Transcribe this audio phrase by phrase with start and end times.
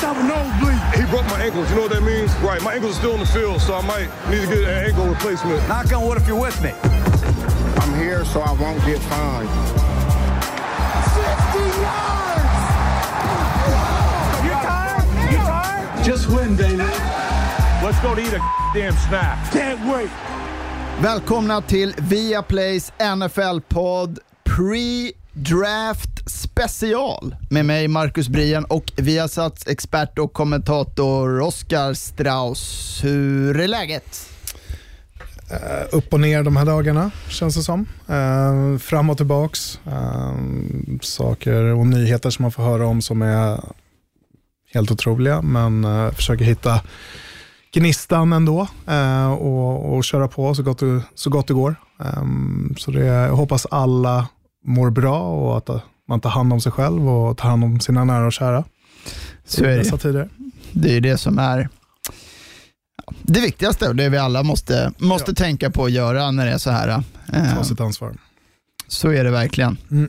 [0.00, 0.80] must have a nosebleed.
[0.94, 1.68] He broke my ankles.
[1.70, 2.32] You know what that means?
[2.36, 2.62] Right.
[2.62, 5.06] My ankles are still in the field, so I might need to get an ankle
[5.06, 5.66] replacement.
[5.68, 6.72] Knock on wood if you're with me.
[7.82, 9.48] I'm here so I won't get fined.
[11.12, 12.50] 60 yards!
[14.44, 15.32] You tired?
[15.32, 16.04] You tired?
[16.04, 16.84] Just win, baby.
[17.84, 18.40] Let's go to eat a
[18.74, 19.52] damn snack.
[19.52, 20.10] Can't wait.
[21.00, 24.18] Välkomna till Viaplays NFL-podd
[25.32, 33.00] Draft special med mig Marcus Brien och vi har satt expert och kommentator Oskar Strauss.
[33.02, 34.30] Hur är läget?
[35.52, 37.86] Uh, upp och ner de här dagarna känns det som.
[38.10, 39.80] Uh, fram och tillbaks.
[39.86, 40.34] Uh,
[41.00, 43.60] saker och nyheter som man får höra om som är
[44.72, 46.80] helt otroliga men försöker hitta
[47.72, 48.68] gnistan ändå
[49.38, 51.74] och, och köra på så gott, det, så gott det går.
[51.98, 54.28] Um, så det, jag hoppas alla
[54.64, 58.04] mår bra och att man tar hand om sig själv och tar hand om sina
[58.04, 58.64] nära och kära.
[59.44, 59.98] Så är det.
[59.98, 60.28] Tider.
[60.72, 61.68] Det är det som är
[63.22, 65.34] det viktigaste och det vi alla måste, måste ja.
[65.34, 67.02] tänka på att göra när det är så här.
[67.26, 68.14] Ta eh, sitt ansvar.
[68.88, 69.78] Så är det verkligen.
[69.90, 70.08] Mm.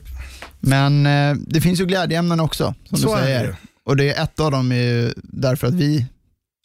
[0.60, 3.46] Men eh, det finns ju glädjeämnen också, som så du säger.
[3.46, 3.56] Det.
[3.84, 6.06] Och det är ett av dem är därför att vi,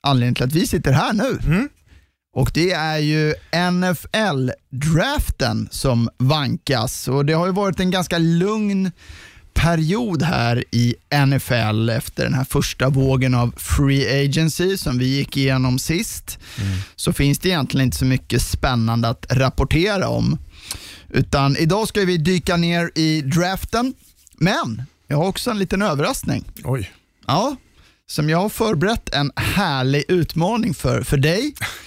[0.03, 1.39] anledningen till att vi sitter här nu.
[1.45, 1.69] Mm.
[2.37, 3.33] Och det är ju
[3.71, 8.91] NFL-draften som vankas och det har ju varit en ganska lugn
[9.53, 15.37] period här i NFL efter den här första vågen av free agency som vi gick
[15.37, 16.77] igenom sist, mm.
[16.95, 20.37] så finns det egentligen inte så mycket spännande att rapportera om.
[21.09, 23.93] Utan idag ska vi dyka ner i draften,
[24.33, 26.43] men jag har också en liten överraskning.
[26.63, 26.91] Oj.
[27.27, 27.55] Ja,
[28.07, 31.53] som jag har förberett en härlig utmaning för, för dig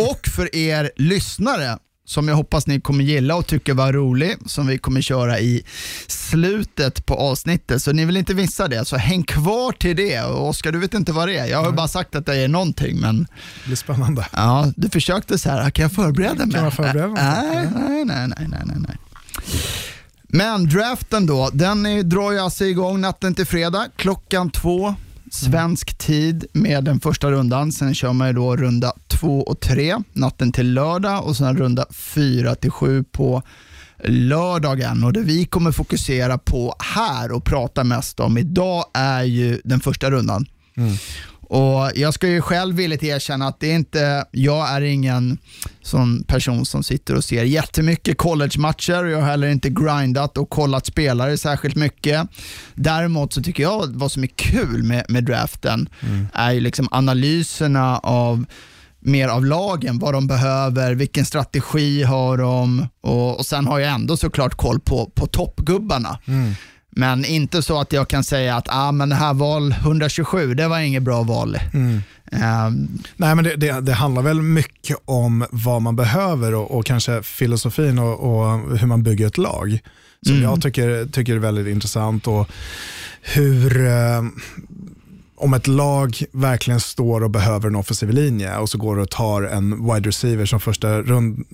[0.00, 1.78] och för er lyssnare
[2.10, 5.62] som jag hoppas ni kommer gilla och tycka var rolig, som vi kommer köra i
[6.06, 7.82] slutet på avsnittet.
[7.82, 10.22] Så ni vill inte missa det, så häng kvar till det.
[10.22, 11.46] Oskar, du vet inte vad det är.
[11.46, 13.00] Jag har bara sagt att det är någonting.
[13.00, 13.18] Men...
[13.18, 14.26] Det blir spännande.
[14.32, 16.54] Ja, du försökte så här, kan jag förbereda mig?
[16.54, 17.22] Kan jag förbereda mig?
[17.22, 18.96] Nej, nej, nej, nej, nej, nej.
[20.28, 24.94] Men draften då, den är, drar ju alltså igång natten till fredag klockan två
[25.30, 27.72] svensk tid med den första rundan.
[27.72, 31.86] Sen kör man ju då runda två och tre natten till lördag och sen runda
[31.90, 33.42] fyra till sju på
[34.04, 35.04] lördagen.
[35.04, 39.80] Och det vi kommer fokusera på här och prata mest om idag är ju den
[39.80, 40.46] första rundan.
[40.76, 40.96] Mm.
[41.52, 45.38] Och Jag ska ju själv villigt erkänna att det är inte, jag är ingen
[45.82, 50.50] sån person som sitter och ser jättemycket college-matcher och jag har heller inte grindat och
[50.50, 52.28] kollat spelare särskilt mycket.
[52.74, 56.26] Däremot så tycker jag vad som är kul med, med draften mm.
[56.32, 58.44] är ju liksom analyserna av
[59.00, 63.92] mer av lagen, vad de behöver, vilken strategi har de och, och sen har jag
[63.92, 66.18] ändå såklart koll på, på toppgubbarna.
[66.24, 66.54] Mm.
[66.90, 70.68] Men inte så att jag kan säga att ah, men det här val 127, det
[70.68, 71.58] var inget bra val.
[71.72, 72.02] Mm.
[72.32, 76.86] Um, Nej, men det, det, det, handlar väl mycket om vad man behöver och, och
[76.86, 79.78] kanske filosofin och, och, hur man bygger ett lag.
[80.26, 80.44] Som mm.
[80.44, 82.26] jag tycker, tycker är väldigt intressant.
[82.26, 82.48] och
[83.22, 83.86] hur...
[83.86, 84.22] Uh,
[85.40, 89.42] om ett lag verkligen står och behöver en offensiv linje och så går och tar
[89.42, 91.44] en wide receiver som första, rund,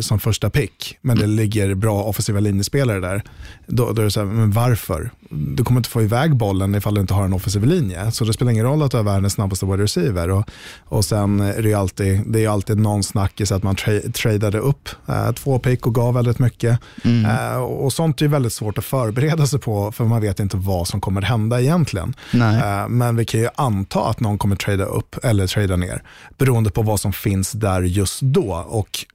[0.00, 1.36] som första pick, men det mm.
[1.36, 3.22] ligger bra offensiva linjespelare där,
[3.66, 5.10] då, då är det så här, men varför?
[5.30, 8.10] Du kommer inte få iväg bollen ifall du inte har en offensiv linje.
[8.10, 10.30] Så det spelar ingen roll att du är världens snabbaste wide receiver.
[10.30, 10.50] Och,
[10.84, 14.58] och sen är det ju alltid, det är alltid någon snackis att man tra tradade
[14.58, 16.78] upp eh, två pick och gav väldigt mycket.
[17.04, 17.24] Mm.
[17.24, 20.88] Eh, och sånt är väldigt svårt att förbereda sig på, för man vet inte vad
[20.88, 22.14] som kommer hända egentligen.
[22.34, 26.02] Eh, men vi kan ju anta att någon kommer trada upp eller trada ner,
[26.38, 28.64] beroende på vad som finns där just då.
[28.68, 29.06] Och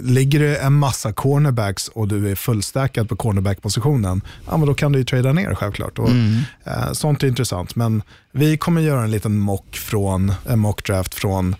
[0.00, 4.92] ligger det en massa cornerbacks och du är fullstackad på cornerback-positionen, ja, men då kan
[4.92, 5.98] du ju trada ner självklart.
[5.98, 6.40] Och, mm.
[6.64, 8.02] eh, sånt är intressant, men
[8.32, 11.56] vi kommer göra en liten mock, från, en mock draft från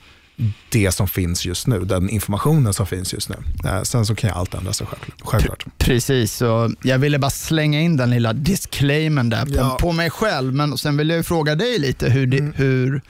[0.68, 3.36] det som finns just nu, den informationen som finns just nu.
[3.64, 4.86] Eh, sen så kan ju allt ändra sig
[5.22, 5.64] självklart.
[5.78, 9.76] Precis, och jag ville bara slänga in den lilla disclaimern där på, ja.
[9.80, 12.52] på mig själv, men sen vill jag fråga dig lite hur, mm.
[12.56, 13.02] hur,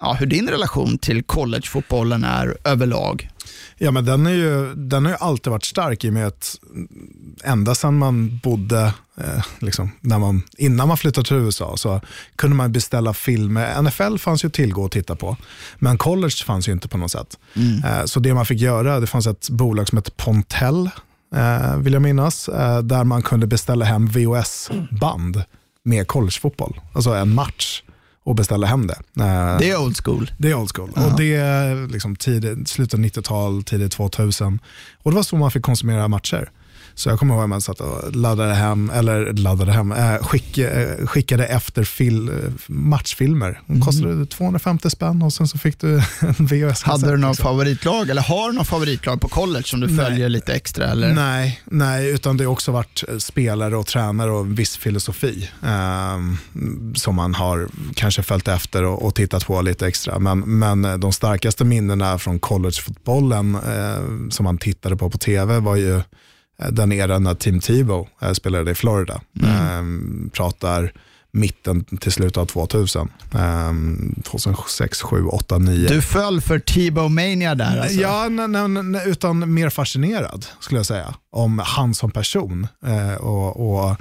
[0.00, 3.28] ja, hur din relation till collegefotbollen är överlag.
[3.78, 6.58] Ja, men den, är ju, den har ju alltid varit stark i och med att
[7.44, 12.00] ända sedan man bodde, eh, liksom, när man, innan man flyttade till USA, så
[12.36, 13.82] kunde man beställa filmer.
[13.82, 15.36] NFL fanns ju att tillgå och titta på,
[15.78, 17.38] men college fanns ju inte på något sätt.
[17.54, 17.84] Mm.
[17.84, 20.90] Eh, så det man fick göra, det fanns ett bolag som hette Pontell,
[21.34, 25.42] eh, vill jag minnas, eh, där man kunde beställa hem VHS-band
[25.82, 27.82] med collegefotboll, alltså en match
[28.26, 28.98] och beställa hem det.
[29.20, 30.30] Eh, det är old school.
[30.38, 30.90] Det är old school.
[30.94, 31.12] -huh.
[31.12, 34.58] Och det är liksom tidigt, slutet av 90-tal, tidigt 2000.
[35.02, 36.50] Och det var så man fick konsumera matcher.
[36.96, 40.58] Så jag kommer ihåg att man satt och laddade hem, eller laddade hem, äh, skick,
[40.58, 42.30] äh, skickade efter fil,
[42.66, 43.60] matchfilmer.
[43.66, 44.26] De kostade mm.
[44.26, 46.82] 250 spänn och sen så fick du en VHS.
[46.82, 47.42] Hade du något liksom.
[47.42, 50.28] favoritlag eller har du något favoritlag på college som du följer nej.
[50.28, 50.86] lite extra?
[50.86, 51.14] Eller?
[51.14, 56.18] Nej, nej, utan det har också varit spelare och tränare och en viss filosofi eh,
[56.94, 60.18] som man har kanske följt efter och, och, tittat på lite extra.
[60.18, 65.76] Men, men de starkaste minnena från collegefotbollen eh, som man tittade på på tv var
[65.76, 66.02] ju eh,
[66.56, 69.20] den eran när Tim Tebow eh, spelade i Florida.
[69.42, 70.24] Mm.
[70.26, 70.92] Eh, pratar
[71.36, 73.08] mitten till slutet av 2000.
[73.32, 75.88] Um, 2006, 7, 8, 9.
[75.88, 78.00] Du föll för Tebow-mania där alltså?
[78.00, 81.14] Ja, nej, nej, utan mer fascinerad skulle jag säga.
[81.30, 82.66] Om han som person.
[82.86, 83.96] Uh, och, och,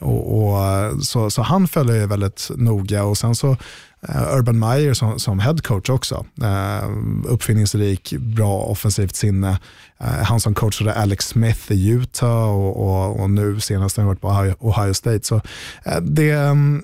[0.00, 3.56] och, och, så, så han följer väldigt noga och sen så
[4.02, 6.26] Eh, Urban Meyer som, som head coach också.
[6.42, 6.90] Uh,
[7.24, 9.58] uppfinningsrik, bra offensivt sinne.
[10.00, 14.08] Uh, han som coachade Alex Smith i Utah och, och, och nu senast har jag
[14.08, 15.22] varit på Ohio, Ohio State.
[15.22, 15.40] Så
[16.02, 16.82] det, um,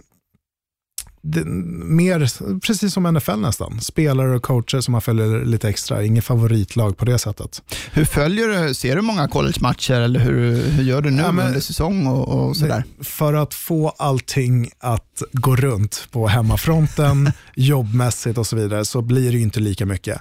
[1.27, 3.81] det, mer, precis som NFL nästan.
[3.81, 6.05] Spelare och coacher som man följer lite extra.
[6.05, 7.63] Inget favoritlag på det sättet.
[7.93, 8.75] Hur följer du?
[8.75, 12.29] Ser du många college-matcher eller hur, hur gör du nu ja, men, under säsong och,
[12.29, 12.85] och sådär?
[13.01, 19.33] För att få allting att gå runt på hemmafronten, jobbmässigt och så vidare, så blir
[19.33, 20.21] det inte lika mycket.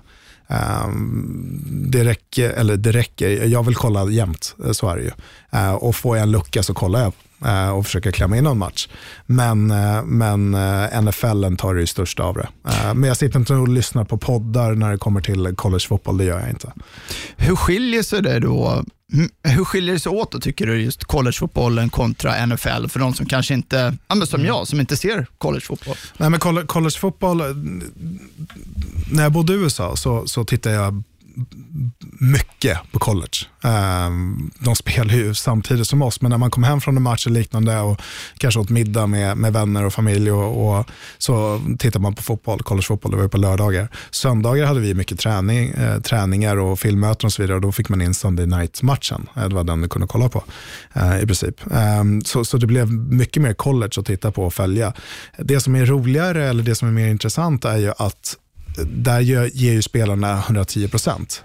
[0.86, 5.12] Um, det räcker, eller det räcker, jag vill kolla jämt, så är det ju.
[5.60, 7.33] Uh, och får jag en lucka så kollar jag Eh,
[7.74, 8.88] och försöka klämma in någon match.
[9.26, 12.48] Men, eh, men eh, NFL tar det största av det.
[12.94, 16.40] Men jag sitter inte och lyssnar på poddar när det kommer till collegefotboll, det gör
[16.40, 16.72] jag inte.
[17.38, 18.84] Hur skiljer sig det då
[19.44, 23.26] hur skiljer det sig åt då, tycker du, just collegefotbollen kontra NFL för de som
[23.26, 24.46] kanske inte, som mm.
[24.46, 25.96] jag, som inte ser collegefotboll?
[26.18, 27.38] Nej, men collegefotboll,
[29.12, 31.04] när jag bodde i USA så, så tittade jag
[32.20, 33.38] mycket på college.
[33.64, 37.28] Ehm, de spelar ju samtidigt som oss, men när man kom hem från en match
[37.28, 38.02] eller liknande och
[38.38, 40.86] kanske åt middag med, med vänner och familj och, och
[41.18, 43.88] så tittar man på fotboll, collegefotboll, det var ju på lördagar.
[44.12, 47.90] Söndagar hade vi mycket träning, eh, träningar och filmmöten och så vidare och då fick
[47.90, 49.30] man in Sunday night-matchen.
[49.36, 50.44] Eh, det var den du kunde kolla på
[50.94, 51.72] eh, i princip.
[51.72, 54.94] Eh, så, så det blev mycket mer college att titta på och följa.
[55.38, 58.38] Det som är roligare eller det som är mer intressant är ju att
[58.78, 61.44] där ger, ju spelarna 110 procent.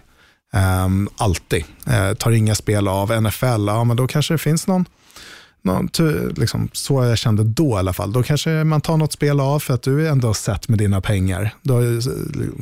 [0.84, 1.64] Um, alltid.
[1.88, 4.84] Uh, tar inga spel av NFL, ja men då kanske det finns någon,
[5.62, 5.88] någon
[6.36, 8.12] liksom, så jag kände då i alla fall.
[8.12, 11.00] Då kanske man tar något spel av för att du är ändå sett med dina
[11.00, 11.54] pengar.
[11.62, 12.02] Du har ju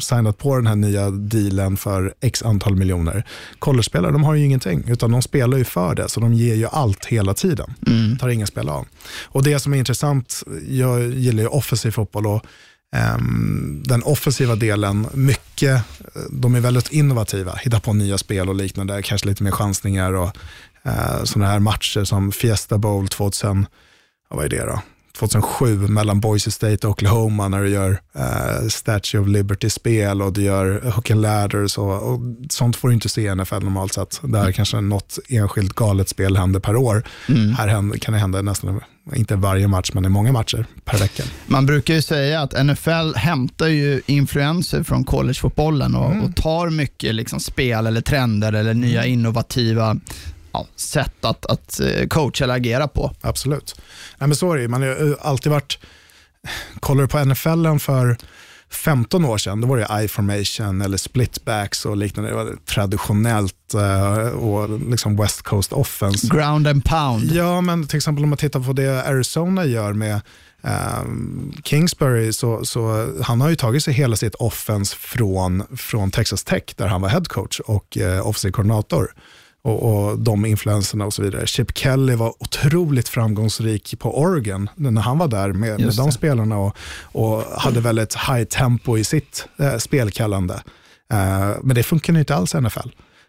[0.01, 3.25] signat på den här nya dealen för x antal miljoner.
[3.59, 6.67] College-spelare, de har ju ingenting, utan de spelar ju för det, så de ger ju
[6.67, 7.75] allt hela tiden.
[7.87, 8.19] Mm.
[8.19, 8.87] Tar inga spel av.
[9.23, 12.47] Och det som är intressant, jag gillar ju offensiv fotboll och
[12.93, 15.83] Ehm, den offensiva delen, mycket,
[16.31, 20.37] de är väldigt innovativa, hittar på nya spel och liknande, kanske lite mer chansningar och
[20.83, 23.67] eh, sådana här matcher som Fiesta Bowl 2000,
[24.29, 24.81] vad är det då?
[25.19, 30.43] 2007 mellan Boise State och Oklahoma när du gör uh, Statue of Liberty-spel och du
[30.43, 32.21] gör Hook and Ladders och, och
[32.51, 34.21] sånt får du inte se i NFL normalt sett.
[34.23, 34.53] Där mm.
[34.53, 37.03] kanske något enskilt galet spel händer per år.
[37.29, 37.55] Mm.
[37.55, 38.81] Här händer, kan det hända nästan,
[39.15, 41.23] inte varje match, men i många matcher per vecka.
[41.47, 46.25] Man brukar ju säga att NFL hämtar ju influenser från collegefotbollen och, mm.
[46.25, 49.13] och tar mycket liksom spel eller trender eller nya mm.
[49.13, 49.97] innovativa
[50.57, 53.15] ja, sätt att, att eh, coacha eller agera på.
[53.21, 53.81] Absolut.
[54.19, 55.79] Nej, men så är det Man har alltid varit,
[56.81, 58.17] kollar du på NFL för
[58.71, 62.31] 15 år sedan, då var det I-formation eller splitbacks och liknande.
[62.31, 66.27] Det var traditionellt uh, och liksom West Coast offense.
[66.27, 67.33] Ground and pound.
[67.33, 70.21] Ja, men till exempel om man tittar på det Arizona gör med
[70.63, 76.45] um, Kingsbury, så, så han har ju tagit sig hela sitt offense från, från Texas
[76.45, 79.13] Tech, där han var head coach och uh, offensive koordinator
[79.67, 81.47] och, och de influenserna och så vidare.
[81.47, 86.59] Chip Kelly var otroligt framgångsrik på Oregon när han var där med, med de spelarna
[86.59, 90.55] och, och hade väldigt high tempo i sitt eh, spelkallande.
[91.13, 92.89] Eh, men det funkar inte alls i NFL.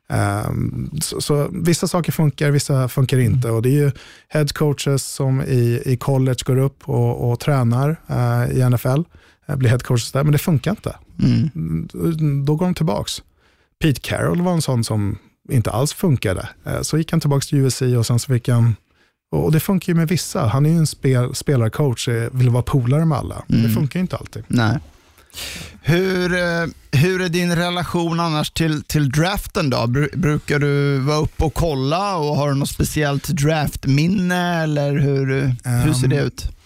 [0.10, 3.50] Um, ehm, så, så, vissa saker funkar, vissa funkar inte.
[3.50, 3.92] Och Det är ju
[4.28, 9.02] head coaches som i, i college går upp och, och tränar uh, i NFL,
[9.50, 10.96] uh, blir head coaches där, men det funkar inte.
[11.24, 11.88] Mm.
[12.46, 13.10] Då går de tillbaka.
[13.82, 15.18] Pete Carroll var en sån som
[15.50, 16.50] inte alls funkade.
[16.66, 18.76] Eh, så gick han tillbaka till USC och sen så fick han
[19.32, 20.48] och det funkar ju med vissa.
[20.48, 23.44] Han är ju en spel, spelarcoach, eh, vill vara polare med alla.
[23.50, 23.64] Mm.
[23.64, 24.44] Det funkar ju inte alltid.
[24.48, 24.80] Nej.
[25.82, 29.88] Hur, eh, hur är din relation annars till, till draften då?
[30.14, 35.28] Brukar du vara uppe och kolla och har du något speciellt draftminne eller hur,
[35.86, 36.57] hur ser det ehm, ut?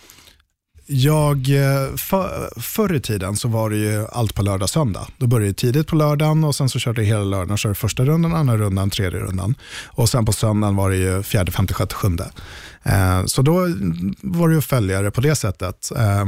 [0.92, 5.08] Jag, eh, för, förr i tiden så var det ju allt på lördag söndag.
[5.18, 7.58] Då började det tidigt på lördagen och sen så körde jag hela lördagen.
[7.58, 9.56] Körde första rundan, andra rundan, tredje rundan.
[9.86, 12.32] Och sen på söndagen var det ju fjärde, femte, sjätte, sjunde.
[12.84, 13.54] Eh, så då
[14.22, 15.92] var det ju följare på det sättet.
[15.98, 16.26] Eh,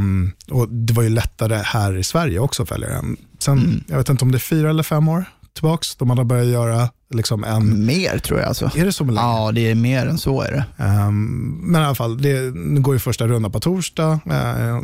[0.52, 3.18] och det var ju lättare här i Sverige också att följa den.
[3.40, 3.84] Sen, mm.
[3.88, 6.90] jag vet inte om det är fyra eller fem år tillbaks, man har börjat göra
[7.14, 7.86] liksom en...
[7.86, 8.48] Mer tror jag.
[8.48, 8.72] Alltså.
[8.76, 9.20] Är det så länge?
[9.20, 10.84] Ja, det är mer än så är det.
[10.84, 14.82] Um, men i alla fall, det går ju första rundan på torsdag, uh,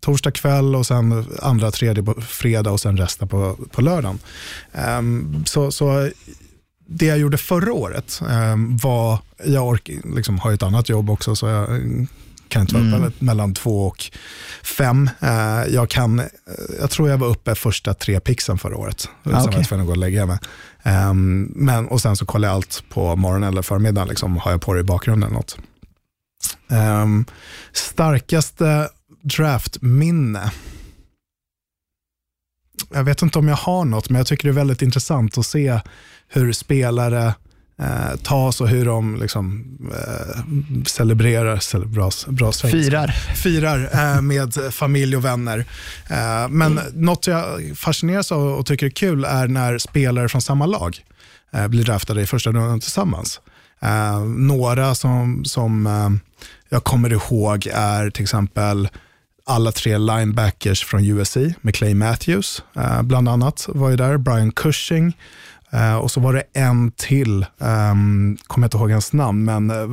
[0.00, 4.18] torsdag kväll och sen andra, tredje på fredag och sen resten på, på lördagen.
[4.98, 6.10] Um, så, så
[6.86, 11.10] det jag gjorde förra året um, var, jag ork, liksom, har ju ett annat jobb
[11.10, 11.68] också, så jag
[12.52, 13.12] kan inte vara mm.
[13.18, 14.10] mellan två och
[14.62, 15.10] fem.
[15.22, 16.22] Uh, jag, kan,
[16.80, 19.08] jag tror jag var uppe första tre pixen förra året.
[19.22, 19.46] Ah, sen okay.
[19.46, 20.38] var jag tvungen att gå och lägga mig.
[20.82, 24.60] Um, men, och sen så kollar jag allt på morgonen eller förmiddagen, liksom, har jag
[24.60, 25.58] på det i bakgrunden eller något.
[26.68, 27.24] Um,
[27.72, 28.88] starkaste
[29.22, 30.50] draftminne?
[32.94, 35.46] Jag vet inte om jag har något, men jag tycker det är väldigt intressant att
[35.46, 35.80] se
[36.28, 37.34] hur spelare
[37.78, 40.42] eh, tas och hur de liksom, eh,
[40.86, 43.08] celebrerar, cele, bra, bra firar,
[43.42, 45.58] firar eh, med familj och vänner.
[46.10, 46.84] Eh, men mm.
[46.94, 51.04] något jag fascineras av och tycker är kul är när spelare från samma lag
[51.52, 53.40] eh, blir draftade i första rundan tillsammans.
[53.80, 56.20] Eh, några som, som
[56.68, 58.88] jag kommer ihåg är till exempel
[59.46, 62.62] alla tre linebackers från USC med Clay Matthews,
[63.02, 64.16] bland annat var ju där.
[64.16, 65.16] Brian Cushing,
[65.74, 69.70] Uh, och så var det en till, um, kommer jag inte ihåg hans namn, men
[69.70, 69.90] uh,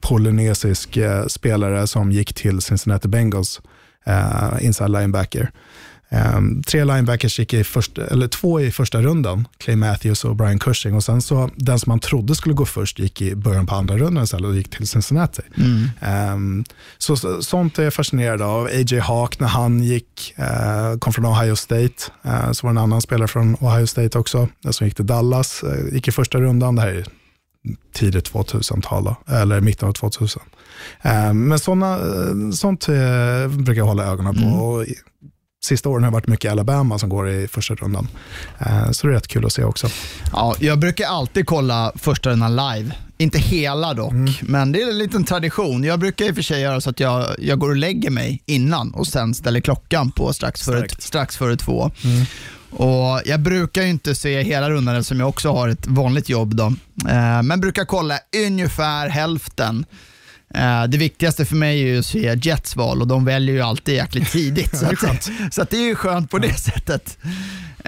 [0.00, 3.60] polynesisk uh, spelare som gick till Cincinnati Bengals,
[4.08, 5.50] uh, inside linebacker.
[6.12, 10.58] Um, tre linebackers gick i första, eller två i första rundan, Clay Matthews och Brian
[10.58, 10.94] Cushing.
[10.94, 13.98] Och sen så den som man trodde skulle gå först gick i början på andra
[13.98, 15.42] rundan istället och gick till Cincinnati.
[15.56, 16.34] Mm.
[16.34, 16.64] Um,
[16.98, 18.64] så, så, sånt är jag fascinerad av.
[18.64, 18.98] A.J.
[18.98, 21.94] Hawk när han gick, uh, kom från Ohio State.
[22.26, 25.64] Uh, så var det en annan spelare från Ohio State också, som gick till Dallas,
[25.64, 26.76] uh, gick i första rundan.
[26.76, 27.06] Det här är
[27.94, 30.42] tidigt 2000-tal, eller mitten av 2000.
[31.02, 31.98] Um, men såna,
[32.52, 32.86] sånt
[33.48, 34.74] brukar jag hålla ögonen på.
[34.80, 34.94] Mm.
[35.64, 38.08] Sista åren har det varit mycket Alabama som går i första rundan.
[38.58, 39.88] Eh, så det är rätt kul att se också.
[40.32, 42.92] Ja, jag brukar alltid kolla första rundan live.
[43.18, 44.32] Inte hela dock, mm.
[44.40, 45.84] men det är en liten tradition.
[45.84, 48.42] Jag brukar i och för sig göra så att jag, jag går och lägger mig
[48.46, 51.90] innan och sen ställer klockan på strax före, strax före två.
[52.04, 52.26] Mm.
[52.70, 56.54] Och Jag brukar inte se hela rundan eftersom jag också har ett vanligt jobb.
[56.54, 56.66] Då.
[57.08, 59.84] Eh, men brukar kolla ungefär hälften
[60.88, 63.94] det viktigaste för mig är ju att se Jets val och de väljer ju alltid
[63.94, 64.78] jäkligt tidigt.
[64.78, 67.18] så, att, så att det är ju skönt på det sättet.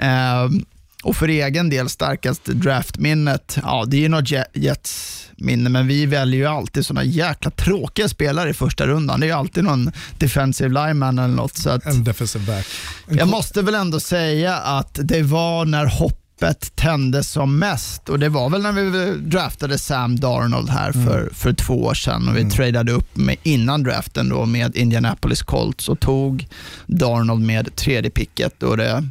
[0.01, 0.61] Uh,
[1.03, 6.05] och för egen del, starkaste draftminnet, ja det är ju något Jets minne, men vi
[6.05, 9.19] väljer ju alltid sådana jäkla tråkiga spelare i första rundan.
[9.19, 11.57] Det är ju alltid någon defensive lineman eller något.
[11.57, 12.65] Så att, en defensive back.
[13.07, 18.09] En jag måste väl ändå säga att det var när hopp hoppet tändes som mest
[18.09, 21.33] och det var väl när vi draftade Sam Darnold här för, mm.
[21.33, 22.51] för två år sedan och vi mm.
[22.51, 26.47] tradade upp med, innan draften då med Indianapolis Colts och tog
[26.85, 29.09] Darnold med tredje picket och det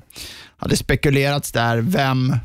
[0.56, 2.36] hade spekulerats där vem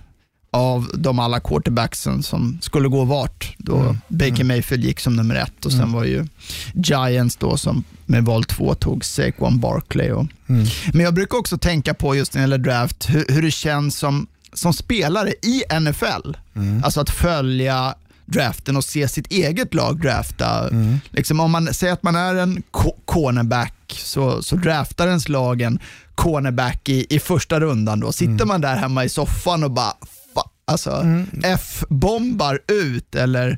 [0.51, 3.55] av de alla quarterbacksen som skulle gå vart.
[3.57, 3.97] Då mm.
[4.07, 4.47] Baker mm.
[4.47, 5.93] Mayfield gick som nummer ett och sen mm.
[5.93, 6.27] var ju
[6.73, 10.11] Giants då som med val två tog Saquon Barkley.
[10.11, 10.65] Och, mm.
[10.93, 13.97] Men jag brukar också tänka på just när det gäller draft hur, hur det känns
[13.97, 16.83] som som spelare i NFL, mm.
[16.83, 20.69] alltså att följa draften och se sitt eget lag drafta.
[20.69, 20.99] Mm.
[21.09, 22.63] Liksom om man säger att man är en
[23.05, 25.79] cornerback så, så draftar ens lag en
[26.15, 27.99] cornerback i, i första rundan.
[27.99, 28.47] Då sitter mm.
[28.47, 29.93] man där hemma i soffan och bara
[30.65, 31.27] alltså, mm.
[31.43, 33.57] F-bombar ut eller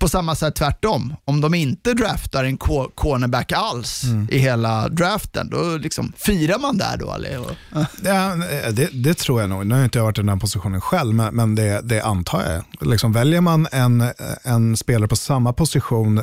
[0.00, 1.14] på samma sätt tvärtom.
[1.24, 2.56] Om de inte draftar en
[2.94, 4.28] cornerback alls mm.
[4.30, 7.12] i hela draften, då liksom firar man där då?
[7.12, 7.30] Eller?
[8.04, 8.36] Ja,
[8.70, 9.66] det, det, tror jag nog.
[9.66, 12.42] Nu har jag inte varit i den här positionen själv, men, men det, det antar
[12.52, 12.88] jag.
[12.88, 14.04] Liksom, väljer man en,
[14.42, 16.22] en spelare på samma position,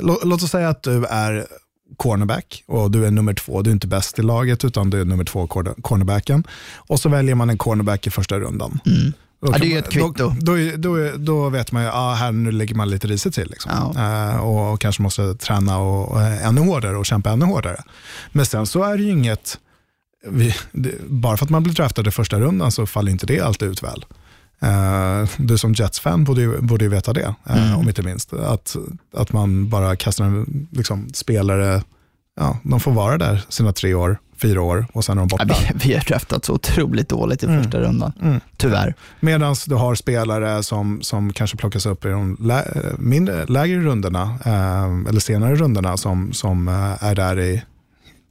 [0.00, 1.46] låt, låt oss säga att du är
[1.96, 3.62] cornerback och du är nummer två.
[3.62, 5.46] Du är inte bäst i laget utan du är nummer två
[5.82, 6.44] cornerbacken.
[6.74, 8.80] Och så väljer man en cornerback i första rundan.
[8.86, 9.12] Mm.
[9.40, 10.12] Då ja, det är ett kvitto.
[10.16, 13.50] Då, då, då, då, vet man ju, ah, här nu lägger man lite risigt till.
[13.50, 13.92] Liksom.
[13.96, 14.34] Ja.
[14.34, 17.82] Uh, och kanske måste träna och, och, ännu hårdare och kämpa ännu hårdare.
[18.32, 19.58] Men sen så är det ju inget,
[20.26, 23.40] vi, det, bara för att man blir draftad i första rundan så faller inte det
[23.40, 24.04] alltid ut väl.
[24.62, 27.78] Uh, du som Jets-fan borde borde ju veta det, uh, mm.
[27.78, 28.32] om inte minst.
[28.32, 28.76] Att,
[29.14, 31.82] att man bara kastar en liksom, spelare,
[32.36, 35.44] ja, de får vara där sina tre år fyra år och sen är de borta.
[35.48, 38.40] Ja, vi, vi har draftat så otroligt dåligt i första rundan, Mm.
[38.56, 38.94] tyvärr.
[39.20, 42.64] Medan du har spelare som, som kanske plockas upp i de lä,
[42.98, 47.62] mindre, lägre rundorna, eh, eller senare rundorna, som, som eh, är där i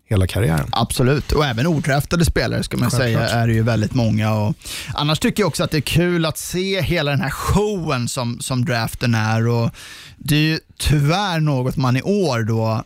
[0.10, 0.68] hela karriären.
[0.72, 3.30] Absolut, och även odraftade spelare ska man Självklart.
[3.30, 4.34] säga är det ju väldigt många.
[4.34, 4.56] Och
[4.94, 8.40] annars tycker jag också att det är kul att se hela den här showen som,
[8.40, 9.48] som draften är.
[9.48, 9.70] Och
[10.18, 12.84] det är ju tyvärr något man i år då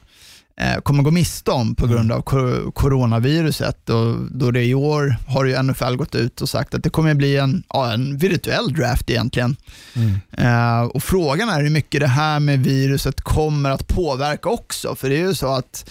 [0.83, 3.89] kommer gå miste om på grund av cor- coronaviruset.
[3.89, 7.13] Och då det i år har ju NFL gått ut och sagt att det kommer
[7.13, 9.55] bli en, ja, en virtuell draft egentligen.
[10.37, 14.95] Eh, och Frågan är hur mycket det här med viruset kommer att påverka också.
[14.95, 15.89] För det är ju så att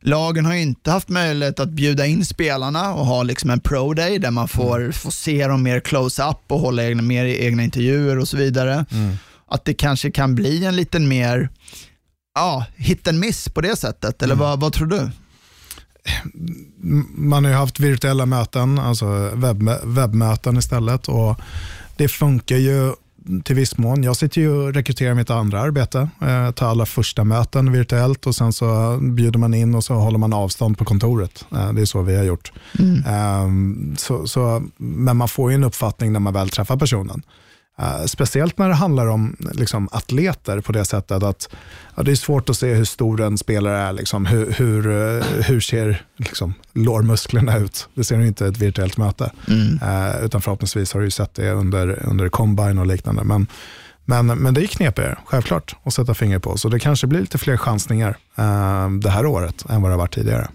[0.00, 4.18] Lagen har inte haft möjlighet att bjuda in spelarna och ha liksom en pro day
[4.18, 8.28] där man får, får se dem mer close-up och hålla egna, mer egna intervjuer och
[8.28, 8.84] så vidare.
[9.50, 11.48] Att det kanske kan bli en liten mer
[12.38, 15.10] ja, hit and miss på det sättet, eller vad, vad tror du?
[17.14, 21.08] man har ju haft virtuella möten, alltså webb, webbmöten istället.
[21.08, 21.40] Och
[21.96, 22.92] det funkar ju
[23.44, 24.02] till viss mån.
[24.02, 28.34] Jag sitter ju och rekryterar mitt andra arbete, eh, tar alla första möten virtuellt och
[28.34, 31.44] sen så bjuder man in och så håller man avstånd på kontoret.
[31.52, 32.52] Eh, det är så vi har gjort.
[33.06, 37.22] Ehm, så, så, men man får ju en uppfattning när man väl träffar personen.
[37.78, 41.48] Eh, speciellt när det handlar om liksom, atleter på det sättet att
[41.96, 43.92] ja, det är svårt att se hur stor en spelare är.
[43.92, 47.88] Liksom, hur, hur, eh, hur ser liksom, lårmusklerna ut?
[47.94, 49.32] Det ser du inte i ett virtuellt möte.
[49.82, 53.24] Eh, utan förhoppningsvis har du sett det under, under combine och liknande.
[53.24, 53.46] Men,
[54.04, 56.56] men, men det är knepigare, självklart, att sätta finger på.
[56.56, 58.16] Så det kanske blir lite fler chansningar
[59.02, 60.48] det här året än vad det har varit tidigare.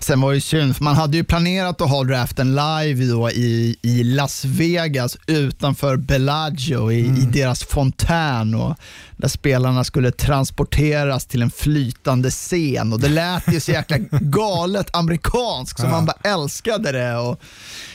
[0.00, 3.76] Sen var det synd, för man hade ju planerat att ha draften live då i,
[3.82, 8.76] i Las Vegas utanför Bellagio i, i deras fontän och
[9.16, 14.96] där spelarna skulle transporteras till en flytande scen och det lät ju så jäkla galet
[14.96, 17.16] amerikanskt så man bara älskade det.
[17.16, 17.40] Och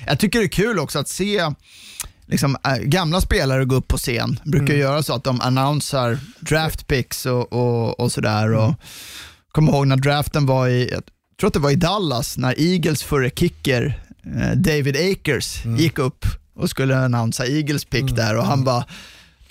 [0.08, 1.52] jag tycker det är kul också att se
[2.26, 4.40] liksom, äh, gamla spelare gå upp på scen.
[4.44, 8.54] Brukar göra så att de annonsar draft picks och, och, och sådär.
[8.54, 8.74] Och,
[9.52, 10.94] kommer ihåg när draften var i,
[11.41, 14.00] tror att det var i Dallas, när Eagles förre kicker
[14.39, 18.86] eh, David Akers gick upp och skulle annonsa Eagles pick där och han bara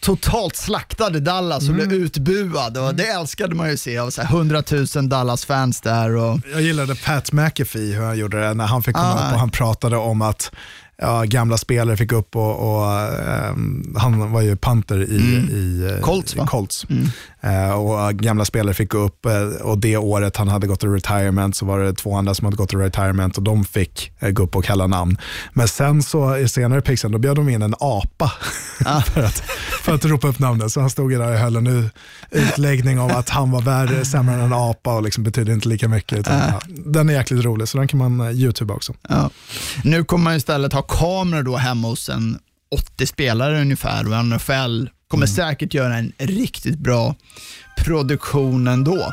[0.00, 4.36] totalt slaktade Dallas och blev utbuad och det älskade man ju se av så här
[4.36, 4.62] 100
[4.96, 6.16] 000 Dallas-fans där.
[6.16, 9.26] Och, Jag gillade Pat McAfee, hur han gjorde det, när han fick komma Ah.
[9.28, 10.52] upp och han pratade om att
[10.96, 15.90] ja, gamla spelare fick upp och, och ehm, han var ju punter i, i eh,
[15.90, 16.02] Mm.
[16.02, 16.48] Colts, i va?
[16.90, 17.08] Mm.
[17.42, 20.86] Eh, och gamla spelare fick gå upp eh, och det året han hade gått i
[20.86, 24.30] retirement så var det två andra som hade gått i retirement och de fick eh,
[24.30, 25.18] gå upp och kalla namn.
[25.52, 28.32] Men sen så i senare picksen då bjöd de in en apa
[29.06, 29.42] för, att,
[29.82, 30.72] för att ropa upp namnet.
[30.72, 31.90] Så han stod där och höll en
[32.30, 35.88] utläggning om att han var värre, sämre än en apa och liksom betydde inte lika
[35.88, 36.18] mycket.
[36.18, 38.94] Utan, ja, den är jäkligt rolig så den kan man youtuba också.
[39.08, 39.30] ja.
[39.84, 42.38] Nu kommer man istället ha kameror då hemma hos en
[42.70, 47.14] 80 spelare ungefär och NFL kommer säkert göra en riktigt bra
[47.84, 49.10] produktion ändå.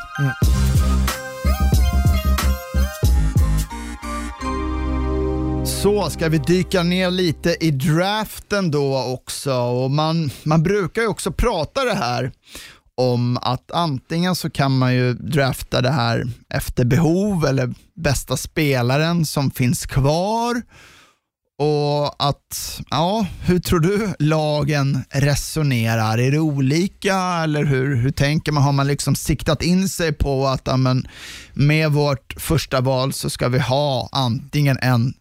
[5.64, 9.54] Så ska vi dyka ner lite i draften då också.
[9.54, 12.32] Och man, man brukar ju också prata det här
[12.94, 19.26] om att antingen så kan man ju drafta det här efter behov eller bästa spelaren
[19.26, 20.62] som finns kvar.
[21.60, 26.18] Och att, ja, hur tror du lagen resonerar?
[26.18, 28.62] Är det olika eller hur, hur tänker man?
[28.62, 31.08] Har man liksom siktat in sig på att amen,
[31.52, 35.14] med vårt första val så ska vi ha antingen en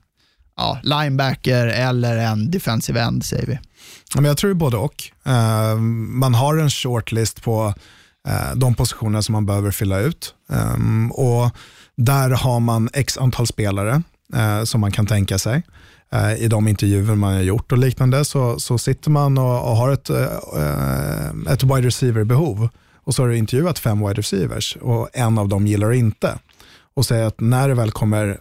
[0.57, 3.59] ja, linebacker eller en defensive end säger vi.
[4.13, 5.03] Ja, Men jag tror det är både och.
[5.25, 5.75] Eh,
[6.09, 7.73] man har en shortlist på
[8.27, 10.33] eh, de positioner som man behöver fylla ut.
[10.51, 11.51] Eh, och
[11.97, 14.03] Där har man x antal spelare
[14.35, 15.63] eh, som man kan tänka sig.
[16.11, 19.75] Eh, I de intervjuer man har gjort och liknande så, så sitter man och, och
[19.77, 22.69] har ett, eh, ett wide receiver-behov
[23.07, 26.39] och så har du intervjuat fem wide receivers och en av dem gillar inte.
[26.93, 28.39] Och säger att när det väl kommer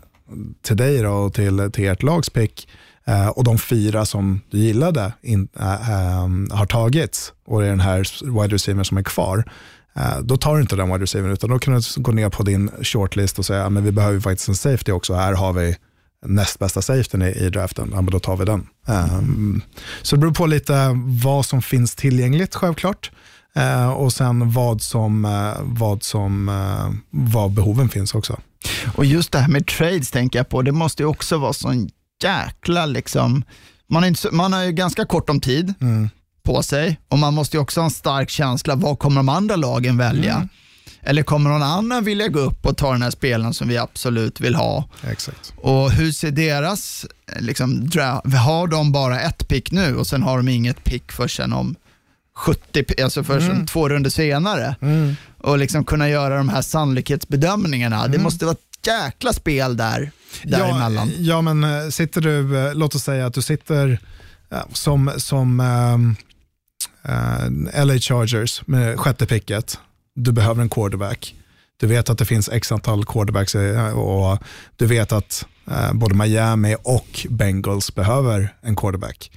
[0.62, 2.68] till dig då och till, till ert lags pick
[3.04, 7.70] eh, och de fyra som du gillade in, eh, eh, har tagits och det är
[7.70, 9.44] den här wide receiver som är kvar,
[10.22, 12.70] då tar du inte den wide receiver utan då kan du gå ner på din
[12.82, 15.14] shortlist och säga att vi behöver faktiskt en safety också.
[15.14, 15.76] Här har vi
[16.26, 18.66] näst bästa safetyn i, i draften, ja, men då tar vi den.
[18.86, 19.62] Um,
[20.02, 20.90] så det beror på lite
[21.22, 23.10] vad som finns tillgängligt självklart.
[23.58, 28.40] Uh, och sen vad som, uh, vad som uh, vad behoven finns också.
[28.94, 31.90] Och just det här med trades tänker jag på, det måste ju också vara sån
[32.22, 33.44] jäkla liksom,
[33.88, 35.74] man, är inte så, man har ju ganska kort om tid
[36.46, 39.56] på sig och man måste ju också ha en stark känsla, vad kommer de andra
[39.56, 40.48] lagen välja?
[41.02, 44.40] Eller kommer någon annan vilja gå upp och ta den här spelaren som vi absolut
[44.40, 44.88] vill ha?
[45.10, 45.52] Exakt.
[45.56, 47.90] Och hur ser deras, eh, liksom,
[48.46, 51.74] har de bara ett pick nu och sen har de inget pick förrän om
[52.36, 53.66] 70, alltså först mm.
[53.66, 54.76] två runder senare?
[54.80, 55.16] Mm.
[55.38, 57.98] Och liksom kunna göra de här sannolikhetsbedömningarna.
[57.98, 58.12] Mm.
[58.12, 60.10] Det måste vara ett jäkla spel där,
[60.42, 61.08] däremellan.
[61.08, 63.98] Ja, ja, men eh, sitter du, eh, låt oss säga att du sitter
[64.72, 65.98] som, som uh,
[67.08, 69.78] Eh, LA Chargers med sjätte picket
[70.16, 71.34] du behöver en quarterback.
[71.76, 74.38] Du vet att det finns x antal quarterbacks eh, och
[74.76, 79.30] du vet att eh, både Miami och Bengals behöver en quarterback.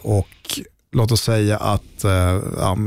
[0.00, 0.60] Och
[0.92, 2.04] låt oss säga att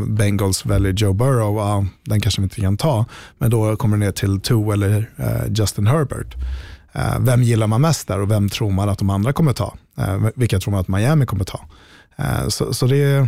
[0.08, 3.06] Bengals väljer Joe Burrow, den kanske vi inte kan ta,
[3.38, 5.10] men då kommer det ner till Tua eller
[5.50, 6.36] Justin Herbert.
[7.19, 9.76] vem gillar man mest där och vem tror man att de andra kommer ta?
[10.36, 11.60] vilka tror man att Miami kommer ta?
[12.15, 13.28] Eh, så, så det,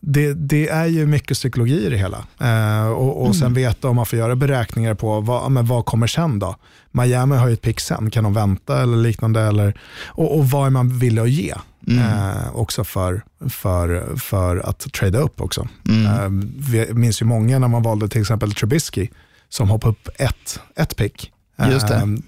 [0.00, 2.24] det, det, är ju mycket psykologi i det hela.
[2.40, 3.54] Eh, och, och sen mm.
[3.54, 6.56] veta om man får göra beräkningar på vad, men vad kommer sen då.
[6.90, 9.40] Miami har ju ett pick sen, kan de vänta eller liknande?
[9.40, 11.54] Eller, och, och vad är man villig att ge?
[11.88, 11.98] Mm.
[11.98, 15.68] Eh, också för, för, för att trada upp också.
[15.88, 16.06] Mm.
[16.06, 19.08] Eh, vi minns ju många när man valde till exempel Trubisky
[19.48, 21.32] som hoppade upp ett, ett pick.
[21.58, 21.78] Eh,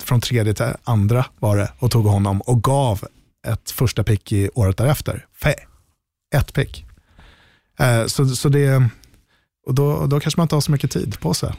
[0.04, 3.04] från tredje till andra var det och tog honom och gav
[3.46, 5.26] ett första pick i året därefter.
[6.34, 6.84] Ett pick.
[7.78, 8.88] Eh, så, så det,
[9.66, 11.52] och då, då kanske man inte har så mycket tid på sig.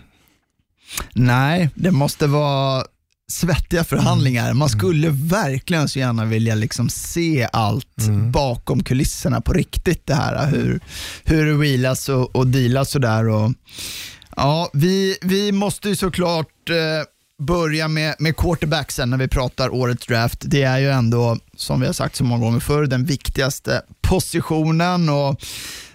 [1.13, 2.85] Nej, det måste vara
[3.31, 4.53] svettiga förhandlingar.
[4.53, 4.79] Man mm.
[4.79, 8.31] skulle verkligen så gärna vilja liksom se allt mm.
[8.31, 10.05] bakom kulisserna på riktigt.
[10.05, 10.79] Det här hur,
[11.23, 13.29] hur det wheelas och, och dealas och där.
[13.29, 13.53] Och,
[14.35, 16.75] ja, vi, vi måste ju såklart eh,
[17.39, 20.43] börja med, med quarterbacksen när vi pratar årets draft.
[20.45, 25.09] Det är ju ändå, som vi har sagt så många gånger förr, den viktigaste positionen
[25.09, 25.41] och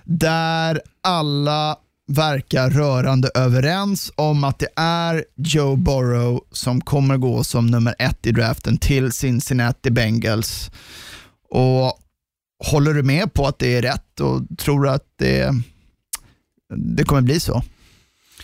[0.05, 1.77] där alla
[2.09, 8.27] verkar rörande överens om att det är Joe Burrow som kommer gå som nummer ett
[8.27, 10.71] i draften till Cincinnati Bengals.
[11.51, 11.99] Och
[12.65, 15.55] Håller du med på att det är rätt och tror att det,
[16.77, 17.63] det kommer bli så?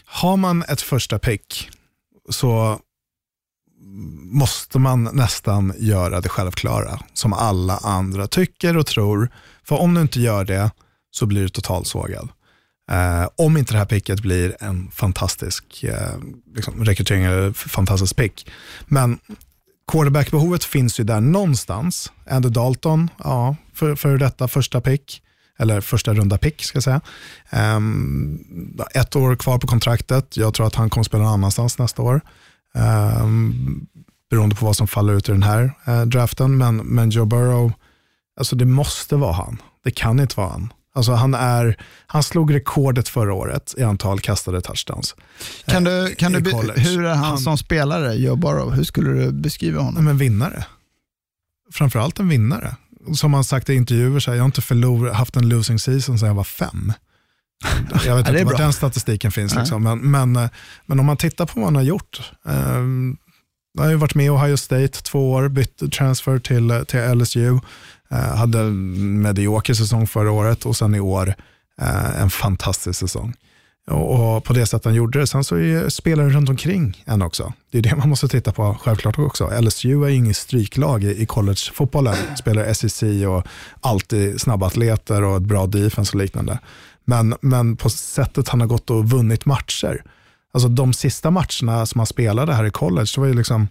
[0.05, 1.71] Har man ett första pick
[2.31, 2.81] så
[4.31, 9.31] måste man nästan göra det självklara som alla andra tycker och tror.
[9.65, 10.71] För om du inte gör det
[11.11, 12.29] så blir du totalsågad.
[12.91, 16.19] Eh, om inte det här picket blir en fantastisk eh,
[16.55, 18.51] liksom, rekrytering eller fantastisk pick.
[18.87, 19.19] Men
[19.93, 22.13] quarterbackbehovet finns ju där någonstans.
[22.31, 25.23] Andy Dalton, ja, för, för detta första pick
[25.59, 27.01] eller första runda pick ska jag säga.
[27.77, 30.37] Um, ett år kvar på kontraktet.
[30.37, 32.21] Jag tror att han kommer spela någon annanstans nästa år.
[32.79, 33.87] Um,
[34.31, 36.59] beroende på vad som faller ut i den här uh, draften.
[36.59, 37.73] Men, men Joe Burrow,
[38.39, 39.63] alltså det måste vara han.
[39.85, 40.73] Det kan inte vara han.
[40.95, 45.15] Alltså han, är, han slog rekordet förra året i antal kastade touchdowns.
[45.67, 46.39] Kan du, kan du,
[46.77, 48.73] hur är han, han, som spelare, Joe Burrow?
[48.73, 50.09] Hur skulle du beskriva honom?
[50.09, 50.65] En vinnare.
[51.73, 52.77] Framförallt en vinnare.
[53.15, 56.19] Som han sagt i intervjuer, så här, jag har inte förlor, haft en losing season
[56.19, 56.93] sedan jag var fem.
[58.05, 59.55] Jag vet inte var den statistiken finns.
[59.55, 59.83] Liksom.
[59.83, 60.49] Men, men,
[60.87, 62.33] men, om man tittar på vad han har gjort.
[62.47, 62.85] Eh,
[63.79, 67.59] har ju varit med i Ohio State två år, bytt transfer till, till LSU.
[68.11, 71.35] Eh, hade en medioker säsong förra året och sen i år
[71.81, 73.35] eh, en fantastisk säsong.
[73.91, 75.27] Och, och, på det sättet han gjorde det.
[75.27, 77.53] Sen så är spelare runt omkring en också.
[77.71, 79.61] Det är det man måste titta på självklart också.
[79.61, 82.17] LSU är inget stryklag i, i collegefotbollen.
[82.39, 83.47] Spelar SEC och
[83.81, 86.59] alltid snabba atleter och ett bra defense och liknande.
[87.09, 90.03] Men, men på sättet han har gått och vunnit matcher.
[90.53, 93.69] Alltså de sista matcherna som han spelade här i college, så var ju liksom,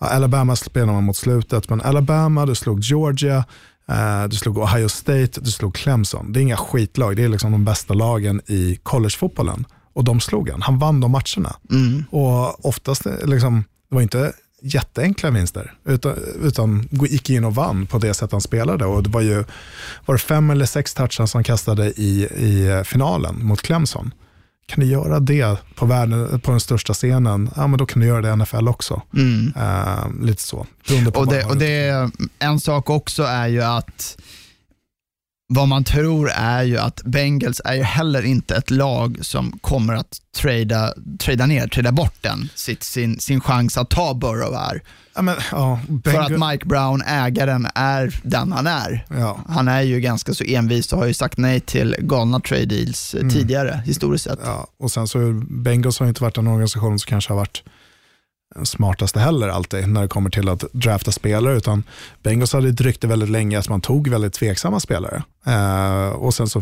[0.00, 3.44] ja, Alabama spelade man mot slutet, men Alabama, du slog Georgia,
[3.88, 6.32] eh, du slog Ohio State, du slog Clemson.
[6.32, 9.64] Det är inga skitlag, det är liksom de bästa lagen i collegefotbollen.
[9.92, 10.62] Och de slog han.
[10.62, 11.56] Han vann de matcherna.
[11.70, 12.04] Mm.
[12.10, 17.98] Och oftast, liksom, det var inte jätteenkla vinster, utan, utan gick in och vann på
[17.98, 18.84] det sätt han spelade.
[18.84, 19.44] Och det var ju
[20.06, 24.14] var det fem eller sex touchar som kastade i, i finalen mot Clemson.
[24.66, 28.06] Kan du göra det på, världen, på den största scenen, ja, men då kan du
[28.06, 29.02] göra det i NFL också.
[29.14, 29.52] Mm.
[29.56, 30.66] Uh, lite så.
[31.14, 34.16] Och, det, och det, en sak också är ju att
[35.54, 39.94] vad man tror är ju att Bengals är ju heller inte ett lag som kommer
[39.94, 44.82] att trada, trada ner, trada bort den, sitt, sin, sin chans att ta Burrow här.
[45.14, 49.06] Ja, men, ja, För att Mike Brown, ägaren, är den han är.
[49.08, 49.40] Ja.
[49.48, 53.14] Han är ju ganska så envis och har ju sagt nej till galna trade deals
[53.14, 53.30] mm.
[53.30, 54.38] tidigare, historiskt sett.
[54.78, 57.62] Och sen så Bengals har inte varit en organisation som kanske har varit
[58.64, 61.56] smartaste heller alltid när det kommer till att drafta spelare.
[61.56, 61.82] Utan
[62.22, 65.22] Bengals hade ett rykte väldigt länge att man tog väldigt tveksamma spelare.
[65.46, 66.60] Eh, och sen så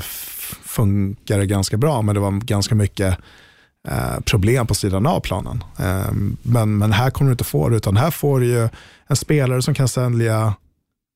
[0.64, 3.18] funkar det ganska bra, men det var ganska mycket
[3.88, 5.64] eh, problem på sidan av planen.
[5.78, 8.68] Eh, men, men här kommer du inte få det, utan här får du ju
[9.06, 10.54] en spelare som kan sälja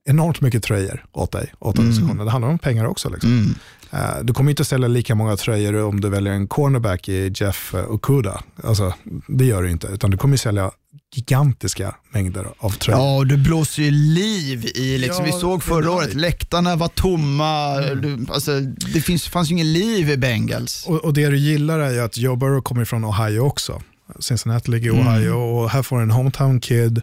[0.05, 2.27] enormt mycket tröjor åt dig, åt organisationen.
[2.27, 3.09] Det handlar om pengar också.
[3.09, 3.31] Liksom.
[3.31, 3.55] Eh,
[4.23, 7.91] du kommer inte sälja lika många tröjor om du väljer en cornerback i Jeff eh,
[7.91, 8.43] Okuda.
[8.65, 8.95] Alltså,
[9.29, 10.71] det gör du inte, utan du kommer sälja
[11.15, 13.01] gigantiska mängder av tröjor.
[13.01, 17.81] Ja, du blåser ju liv i, liksom, Ja, vi såg förra året, läktarna var tomma,
[17.81, 18.61] du, alltså,
[18.95, 20.85] det finns, fanns ju ingen liv i Bengals.
[20.87, 23.83] Och, och det du gillar är ju att Joe Burrow kommer från Ohio också.
[24.19, 27.03] Cincinnati ligger i Ohio och här får en hometown kid eh,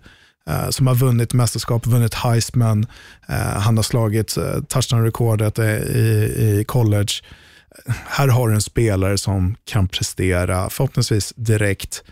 [0.50, 2.86] Eh, som har vunnit mästerskap, vunnit Heisman.
[3.30, 7.14] Eh, han har slagit eh, touchdown-rekordet i, i, i college.
[8.06, 12.04] Här har du en spelare som kan prestera, förhoppningsvis direkt.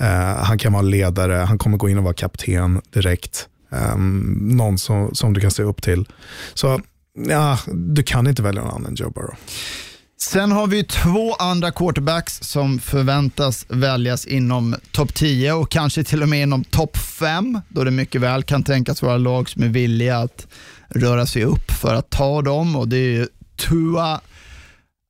[0.00, 3.48] Eh, han kan vara ledare, han kommer gå in och vara kapten direkt.
[3.72, 6.08] Ehm, någon som, som du kan se upp till.
[6.54, 6.80] Så
[7.28, 9.34] ja, du kan inte välja någon annan än Joe Burrow.
[10.18, 16.22] Sen har vi två andra quarterbacks som förväntas väljas inom topp 10 och kanske till
[16.22, 19.68] och med inom topp 5, då det mycket väl kan tänkas vara lag som är
[19.68, 20.46] villiga att
[20.88, 23.26] röra sig upp för att ta dem och det är ju
[23.56, 24.20] Tua,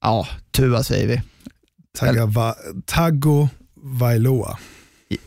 [0.02, 1.22] ja, Tua säger vi.
[1.98, 4.58] Tagava, Tago Vailoa.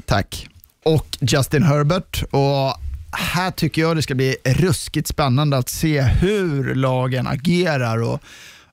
[0.06, 0.48] Tack.
[0.86, 2.24] Och Justin Herbert.
[2.24, 2.76] Och
[3.12, 8.22] här tycker jag det ska bli ruskigt spännande att se hur lagen agerar och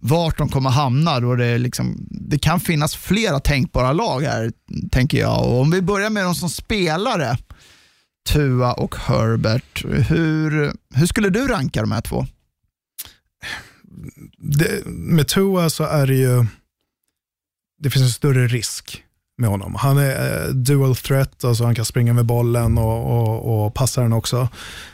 [0.09, 1.21] vart de kommer hamna.
[1.21, 4.53] Då det, liksom, det kan finnas flera tänkbara lag här,
[4.91, 5.45] tänker jag.
[5.45, 7.39] Och om vi börjar med de som spelare,
[8.29, 9.85] Tua och Herbert.
[9.85, 12.27] Hur, hur skulle du ranka de här två?
[14.39, 16.47] Det, med Tua så är det ju,
[17.83, 19.03] det finns en större risk
[19.39, 19.75] med honom.
[19.75, 24.03] Han är eh, dual threat, alltså han kan springa med bollen och, och, och passa
[24.03, 24.49] den också.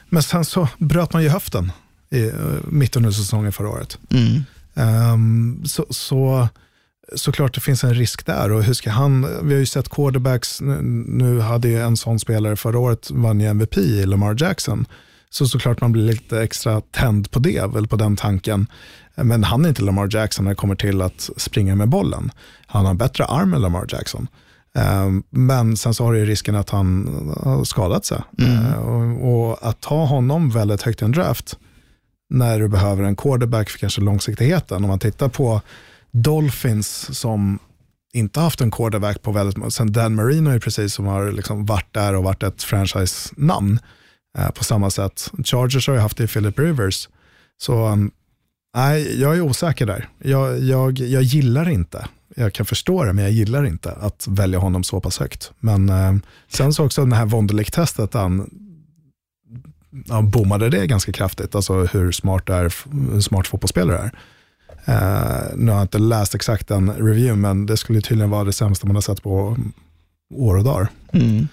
[0.08, 1.72] Men sen så bröt man ju höften
[2.10, 3.98] i eh, mitt under säsongen förra året.
[4.10, 4.44] Mm.
[4.74, 6.48] Ehm, så, så
[7.16, 8.52] såklart det finns en risk där.
[8.52, 12.18] Och hur ska han, vi har ju sett quarterbacks, nu, nu hade ju en sån
[12.18, 14.86] spelare förra året, vann ju MVP i Lamar Jackson.
[15.30, 18.66] Så såklart man blir lite extra tänd på det, väl på den tanken.
[19.16, 22.30] Men han är inte Lamar Jackson när det kommer till att springa med bollen.
[22.66, 24.28] Han har bättre arm än Lamar Jackson.
[24.74, 27.06] Ehm, Men sen så har det ju risken att han
[27.42, 28.22] har skadat sig.
[28.38, 31.58] Ehm, Och, och att ta honom väldigt högt i en draft,
[32.32, 34.84] när du behöver en quarterback för kanske långsiktigheten.
[34.84, 35.60] Om man tittar på
[36.10, 37.58] Dolphins som
[38.12, 41.94] inte haft en quarterback på väldigt Sen Dan Marino är precis som har liksom varit
[41.94, 43.78] där och varit ett franchise-namn
[44.38, 45.30] eh, på samma sätt.
[45.44, 47.08] Chargers har ju haft det i Philip Rivers.
[47.62, 48.10] Så um,
[48.76, 50.08] nej, jag är osäker där.
[50.18, 54.58] Jag, jag, jag gillar inte, jag kan förstå det, men jag gillar inte att välja
[54.58, 55.52] honom så pass högt.
[55.60, 56.14] Men eh,
[56.48, 58.50] sen så också det här Wonderlick-testet, han
[60.08, 62.72] han bommade det ganska kraftigt, alltså hur smart, är,
[63.20, 64.12] smart fotbollsspelare är.
[64.88, 68.52] Uh, nu har jag inte läst exakt den review, men det skulle tydligen vara det
[68.52, 69.56] sämsta man har sett på
[70.34, 70.88] år och dagar.
[71.12, 71.48] Mm.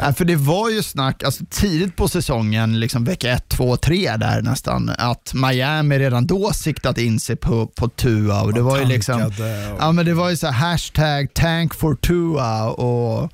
[0.00, 4.16] Ja, för det var ju snack alltså, tidigt på säsongen, liksom vecka 1, 2, 3
[4.16, 8.42] där nästan, att Miami redan då siktat in sig på, på Tua.
[8.42, 9.32] Och det var ju liksom, och-
[9.78, 12.70] ja, men det var ju så här hashtag tank for Tua.
[12.70, 13.30] Och,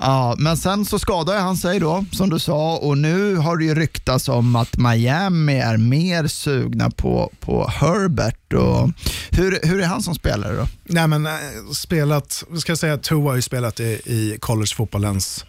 [0.00, 3.64] ja, men sen så skadade han sig då, som du sa, och nu har det
[3.64, 8.52] ju ryktats om att Miami är mer sugna på, på Herbert.
[8.52, 8.90] Och,
[9.30, 10.66] hur, hur är han som spelare då?
[10.84, 11.32] Nej, men eh,
[11.74, 15.44] spelat, ska jag säga, Tua har ju spelat i, i collegefotbollens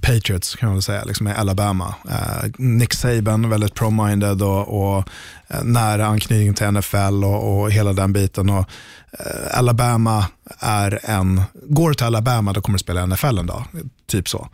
[0.00, 1.94] Patriots kan man väl säga, liksom i Alabama.
[2.10, 5.08] Eh, Nick Saban, väldigt pro-minded och, och
[5.48, 8.50] eh, nära anknytning till NFL och, och hela den biten.
[8.50, 8.70] Och,
[9.18, 10.26] eh, Alabama
[10.58, 13.64] är en, går du till Alabama då kommer du spela i NFL en dag,
[14.06, 14.48] typ så.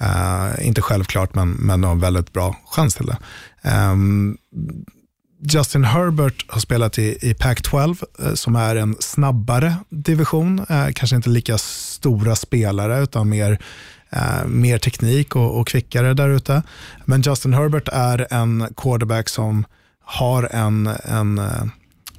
[0.00, 3.16] Eh, inte självklart men, men har en väldigt bra chans till det.
[3.62, 4.36] Ehm,
[5.52, 10.66] Justin Herbert har spelat i, i Pac-12 eh, som är en snabbare division.
[10.68, 13.58] Eh, kanske inte lika stora spelare utan mer,
[14.14, 16.62] eh, mer teknik och, och kvickare där ute.
[17.04, 19.64] Men Justin Herbert är en quarterback som
[20.04, 21.64] har en, en eh,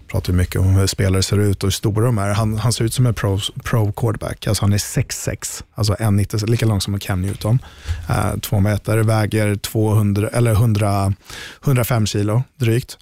[0.07, 2.29] pratar ju mycket om hur spelare ser ut och hur stora de är.
[2.29, 4.47] Han, han ser ut som en pro, pro quarterback.
[4.47, 7.59] Alltså han är 6'6, alltså 1,90, lika lång som Cam Newton.
[8.09, 11.13] Uh, två meter, väger 200, eller 100,
[11.63, 12.97] 105 kilo drygt.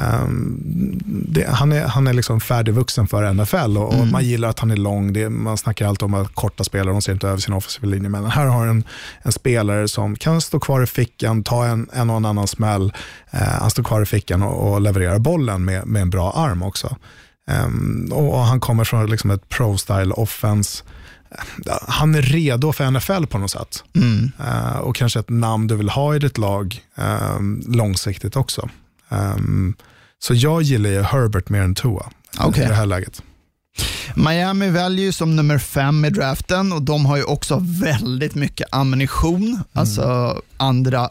[0.00, 0.60] Um,
[1.04, 4.70] det, han är, han är liksom färdigvuxen för NFL och, och man gillar att han
[4.70, 5.12] är lång.
[5.12, 8.08] Det, man snackar alltid om att korta spelare, de ser inte över sin offensiva linje.
[8.08, 8.84] Men här har en,
[9.22, 12.92] en spelare som kan stå kvar i fickan, ta en, en och en annan smäll.
[13.30, 16.62] Eh, han står kvar i fickan och, och levererar bollen med, med en bra arm
[16.62, 16.96] också.
[17.48, 20.84] Ehm, och, och han kommer från liksom ett pro-style offense.
[21.88, 23.84] Han är redo för NFL på något sätt.
[24.40, 28.68] Eh, och kanske ett namn du vill ha i ditt lag ehm, långsiktigt också.
[29.12, 29.74] Ehm,
[30.18, 32.64] så jag gillar ju Herbert mer än Tua Okej.
[32.64, 33.22] i det här läget.
[34.14, 38.68] Miami väljer ju som nummer fem i draften och de har ju också väldigt mycket
[38.70, 41.10] ammunition, alltså andra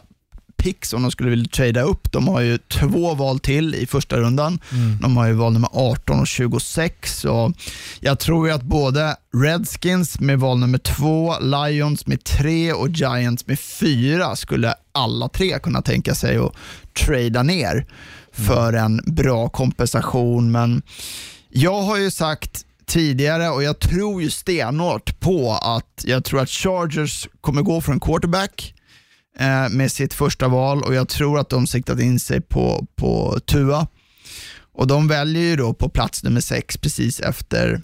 [0.62, 2.12] picks om de skulle vilja trada upp.
[2.12, 4.60] De har ju två val till i första rundan.
[5.00, 7.24] De har ju val nummer 18 och 26.
[7.24, 7.52] Och
[8.00, 13.46] jag tror ju att både Redskins med val nummer två, Lions med tre och Giants
[13.46, 16.54] med fyra skulle alla tre kunna tänka sig att
[16.94, 17.86] tradea ner
[18.32, 20.52] för en bra kompensation.
[20.52, 20.82] Men
[21.48, 26.50] jag har ju sagt tidigare och jag tror ju stenhårt på att jag tror att
[26.50, 28.74] Chargers kommer gå för en quarterback
[29.38, 33.40] eh, med sitt första val och jag tror att de siktat in sig på, på
[33.46, 33.86] Tua.
[34.74, 37.82] Och de väljer ju då på plats nummer sex precis efter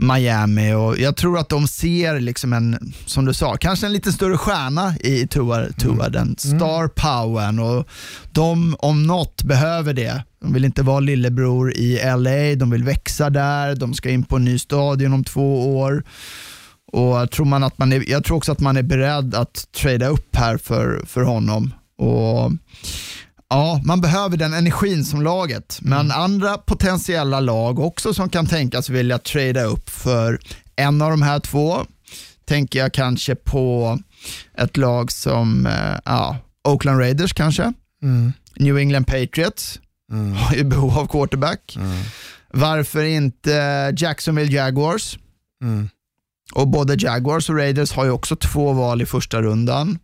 [0.00, 4.12] Miami och jag tror att de ser liksom en, som du sa, kanske en lite
[4.12, 7.88] större stjärna i Tua, Tua den star powern och
[8.32, 10.24] de om något behöver det.
[10.40, 14.36] De vill inte vara lillebror i LA, de vill växa där, de ska in på
[14.36, 16.04] en ny stadion om två år.
[16.92, 20.08] Och tror man att man är, jag tror också att man är beredd att trada
[20.08, 21.74] upp här för, för honom.
[21.98, 22.52] Och
[23.50, 28.88] Ja, man behöver den energin som laget, men andra potentiella lag också som kan tänkas
[28.88, 30.40] vilja trada upp för
[30.76, 31.84] en av de här två.
[32.44, 33.98] Tänker jag kanske på
[34.54, 36.36] ett lag som eh, ja,
[36.68, 37.72] Oakland Raiders kanske,
[38.56, 39.80] New England Patriots,
[40.36, 41.76] har ju behov av quarterback.
[42.52, 43.50] Varför inte
[43.98, 45.18] Jacksonville Jaguars?
[46.54, 49.98] Och både Jaguars och Raiders har ju också två val i första rundan.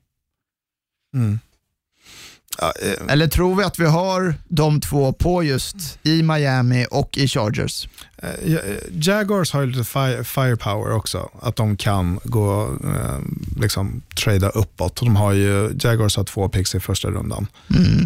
[2.59, 7.19] Ja, eh, Eller tror vi att vi har de två på just i Miami och
[7.19, 7.89] i Chargers?
[8.23, 8.61] eh, eh,
[8.93, 13.19] Jaguars har ju lite fire, firepower också, att de kan gå eh,
[13.61, 14.97] liksom trada uppåt.
[14.97, 17.47] De har ju, Jaguars har två picks i första rundan.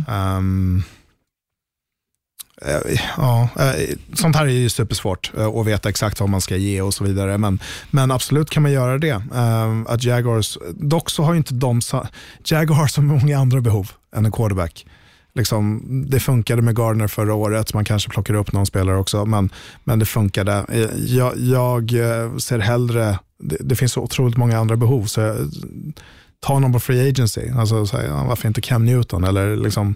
[0.08, 0.99] Ehm, eh,
[2.66, 6.56] Eh, ja, eh, sånt här är ju supersvårt eh, att veta exakt vad man ska
[6.56, 7.38] ge och så vidare.
[7.38, 7.58] Men,
[7.90, 9.22] men absolut kan man göra det.
[9.86, 12.06] Att Jaguars, dock så har ju inte de, sa-
[12.44, 14.86] Jaguars så många andra behov än en quarterback.
[15.34, 19.50] Liksom, det funkade med Gardner förra året, man kanske plockar upp någon spelare också, men,
[19.84, 20.66] men det funkade.
[21.06, 21.92] Jag, jag
[22.42, 25.36] ser hellre, det, det finns så otroligt många andra behov, så jag,
[26.40, 27.48] ta någon på free agency.
[27.56, 29.94] Alltså, så här, varför inte Cam Newton eller liksom,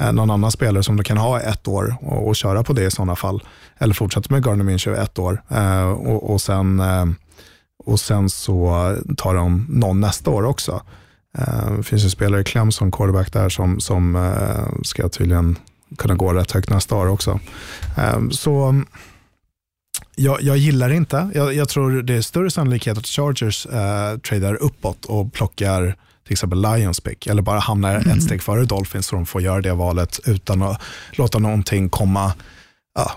[0.00, 2.84] Eh, någon annan spelare som du kan ha ett år och, och köra på det
[2.84, 3.42] i sådana fall.
[3.78, 7.06] Eller fortsätta med Gardner Minshew ett år eh, och, och, sen, eh,
[7.84, 10.82] och sen så tar de någon nästa år också.
[11.38, 15.58] Eh, Det finns ju spelare i kläm som quarterback där som, som eh, ska tydligen
[15.98, 17.40] kunna gå rätt högt nästa år också.
[17.96, 18.82] Eh, Så
[20.16, 21.30] jag, jag gillar det inte.
[21.34, 26.32] Jag, jag tror det är större sannolikhet att Chargers eh, tradar uppåt och plockar till
[26.32, 29.72] exempel Lions pick eller bara hamnar ett steg före Dolphins så de får göra det
[29.72, 32.32] valet utan att låta någonting komma.
[32.94, 33.12] Ja,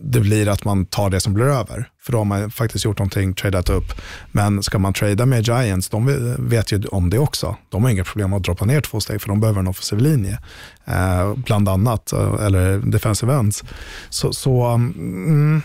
[0.00, 1.88] Det blir att man tar det som blir över.
[2.02, 3.92] För då har man faktiskt gjort någonting, tradat upp.
[4.32, 7.56] Men ska man trada med Giants, de vet ju om det också.
[7.68, 10.38] De har inga problem att droppa ner två steg för de behöver en offensiv linje.
[10.84, 13.64] Eh, bland annat, eh, eller defensive ends.
[14.08, 15.62] Så, så mm,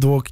[0.00, 0.22] då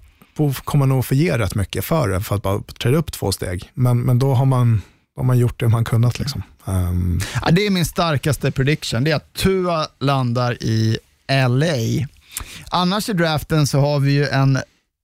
[0.64, 3.32] kommer man nog få ge rätt mycket för det, för att bara trada upp två
[3.32, 3.70] steg.
[3.74, 4.82] Men, men då har man,
[5.16, 6.18] har man gjort det man kunnat.
[6.18, 6.42] Liksom.
[6.66, 9.04] Ehm, Ja, det är min starkaste prediction.
[9.04, 10.98] Det är att Tua landar i
[11.48, 12.06] LA.
[12.70, 14.58] Annars i draften så har vi ju en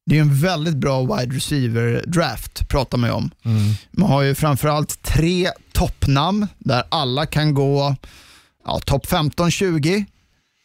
[0.06, 3.30] det är en väldigt bra wide receiver draft, pratar man ju om.
[3.90, 7.96] Man har ju framförallt tre toppnamn där alla kan gå
[8.64, 10.04] ja, topp 15-20.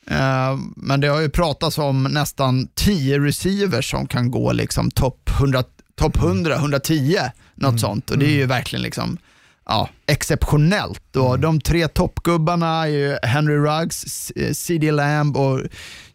[0.08, 5.30] Eh, men det har ju pratats om nästan 10 receivers som kan gå liksom topp
[5.40, 5.64] 100,
[5.96, 7.18] top 100, 110,
[7.56, 8.12] något sånt.
[8.12, 9.18] Och det är ju verkligen liksom
[9.66, 11.16] ja, exceptionellt.
[11.16, 15.60] Och De tre toppgubbarna är ju Henry Ruggs, CD Lamb och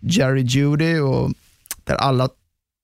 [0.01, 0.99] Jerry Judy.
[0.99, 1.33] Och
[1.85, 2.29] där alla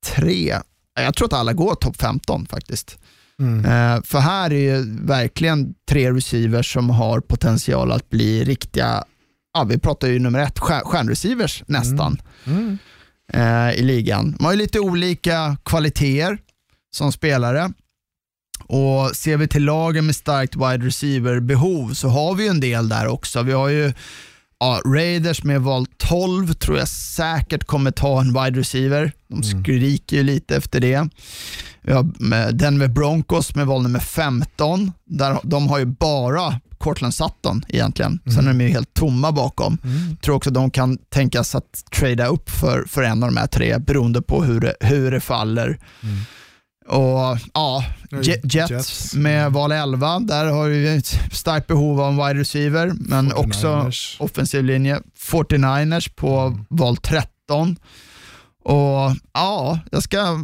[0.06, 0.58] tre,
[1.00, 2.98] jag tror att alla går topp 15 faktiskt.
[3.64, 9.04] Eh, för här är ju verkligen tre receivers som har potential att bli riktiga,
[9.54, 12.18] ja, vi pratar ju nummer ett, stjär- stjärnreceivers nästan
[13.32, 14.34] eh, i ligan.
[14.38, 16.38] De har ju lite olika kvaliteter
[16.94, 17.72] som spelare.
[18.74, 23.06] Och ser vi till lagen med starkt wide receiver-behov så har vi en del där
[23.06, 23.42] också.
[23.42, 23.92] Vi har ju
[24.60, 29.12] ja, Raiders med val 12 tror jag säkert kommer ta en wide receiver.
[29.28, 31.08] De skriker ju lite efter det.
[31.82, 34.92] Vi har med Denver Broncos med val nummer 15.
[35.06, 38.20] Där, de har ju bara Cortland Sutton egentligen.
[38.34, 39.78] Sen är de ju helt tomma bakom.
[40.22, 43.78] Tror också de kan tänkas att trada upp för, för en av de här tre
[43.78, 45.78] beroende på hur det, hur det faller.
[46.88, 52.16] Och ja, Je- Jets, med val 11, där har vi ett starkt behov av en
[52.16, 54.16] wide receiver, men också 49ers.
[54.18, 55.00] offensiv linje.
[55.30, 57.76] 49ers på val 13.
[58.64, 60.40] Och ja, Jag ska,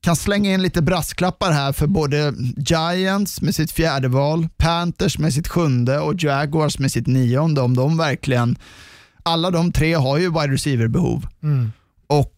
[0.00, 5.32] kan slänga in lite brasklappar här för både Giants med sitt fjärde val, Panthers med
[5.34, 7.60] sitt sjunde och Jaguars med sitt nionde.
[7.60, 8.58] Om de verkligen,
[9.22, 11.26] alla de tre har ju wide receiver-behov.
[11.42, 11.72] Mm.
[12.06, 12.32] Och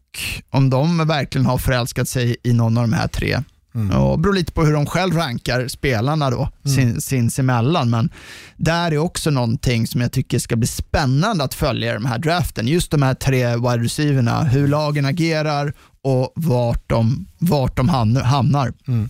[0.51, 3.43] om de verkligen har förälskat sig i någon av de här tre,
[3.75, 3.97] Mm.
[3.97, 6.77] Och beror lite på hur de själv rankar spelarna då, mm.
[6.77, 7.91] sin, sinsemellan.
[7.91, 8.11] Men
[8.57, 12.19] där är också någonting som jag tycker ska bli spännande att följa i den här
[12.19, 12.69] draften.
[12.69, 18.73] Just de här tre wide receiverna, hur lagen agerar och vart de, vart de hamnar.
[18.87, 19.09] Mm.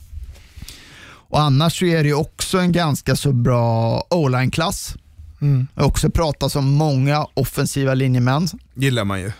[1.31, 4.95] Och Annars så är det ju också en ganska så bra o-line-klass.
[5.41, 5.67] Mm.
[5.75, 8.49] Det har också pratats om många offensiva linjemän.
[8.75, 9.33] gillar man ju.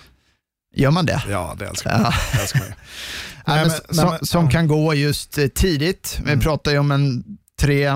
[0.79, 1.23] Gör man det?
[1.29, 2.01] Ja, det älskar man.
[2.03, 2.13] Ja.
[2.33, 2.69] Det älskar man
[3.47, 4.51] Nej, men, men, som, som ja.
[4.51, 6.21] kan gå just eh, tidigt.
[6.25, 6.41] Vi mm.
[6.41, 7.25] pratar ju om en
[7.61, 7.87] tre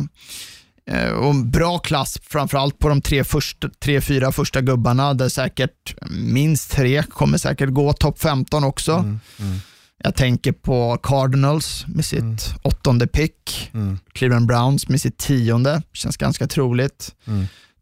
[0.91, 5.95] eh, och bra klass, framförallt på de tre, första, tre, fyra första gubbarna, där säkert
[6.11, 8.93] minst tre kommer säkert gå topp 15 också.
[8.93, 9.21] Mm.
[9.39, 9.59] Mm.
[10.05, 12.37] Jag tänker på Cardinals med sitt mm.
[12.63, 13.99] åttonde pick, mm.
[14.13, 17.15] Cleveland Browns med sitt tionde, känns ganska troligt.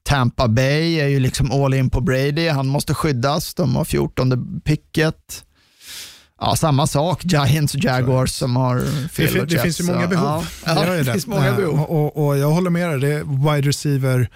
[0.02, 4.38] Tampa Bay är ju liksom all in på Brady, han måste skyddas, de har fjortonde
[4.64, 5.44] picket.
[6.40, 10.46] Ja, samma sak, Giants och Jaguars som har fel Det, det finns ju många behov.
[10.66, 11.80] Ja, ja det, det finns många behov.
[11.80, 14.30] Och, och, jag håller med dig, det är wide receiver,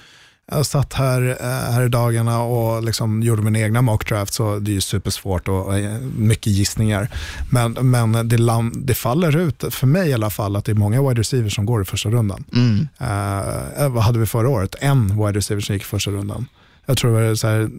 [0.46, 4.70] jag satt här, eh, här i dagarna och liksom gjorde min egna mockdraft, så det
[4.70, 5.74] är ju supersvårt och
[6.16, 7.08] mycket gissningar.
[7.50, 8.38] Men, men det,
[8.74, 11.66] det faller ut, för mig i alla fall, att det är många wide receivers som
[11.66, 12.44] går i första rundan.
[12.52, 12.88] Mm.
[13.00, 14.74] Uh, vad hade vi förra året?
[14.80, 16.46] En wide receiver som gick i första rundan.
[16.86, 17.70] Jag tror det var så här,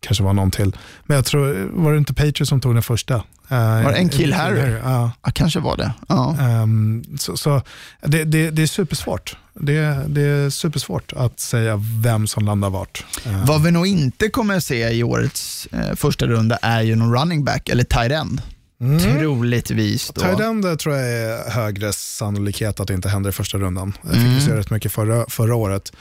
[0.00, 0.76] kanske var någon till.
[1.06, 3.14] Men jag tror, var det inte Patriots som tog den första?
[3.14, 4.72] Uh, var det en kill Harry?
[4.84, 5.10] Ja.
[5.22, 5.92] ja, kanske var det.
[6.08, 6.36] Ja.
[6.62, 7.62] Um, så, så
[8.02, 9.36] det, det, det, är supersvårt.
[9.54, 13.04] Det, det är supersvårt att säga vem som landar vart.
[13.26, 13.46] Uh.
[13.46, 17.14] Vad vi nog inte kommer att se i årets uh, första runda är ju någon
[17.14, 18.42] running back eller tight end.
[18.80, 18.98] Mm.
[18.98, 20.10] Troligtvis.
[20.14, 20.20] Då.
[20.20, 23.92] Tight tror jag är högre sannolikhet att det inte händer i första rundan.
[24.02, 24.40] Jag fick mm.
[24.40, 25.92] se rätt mycket förra, förra året.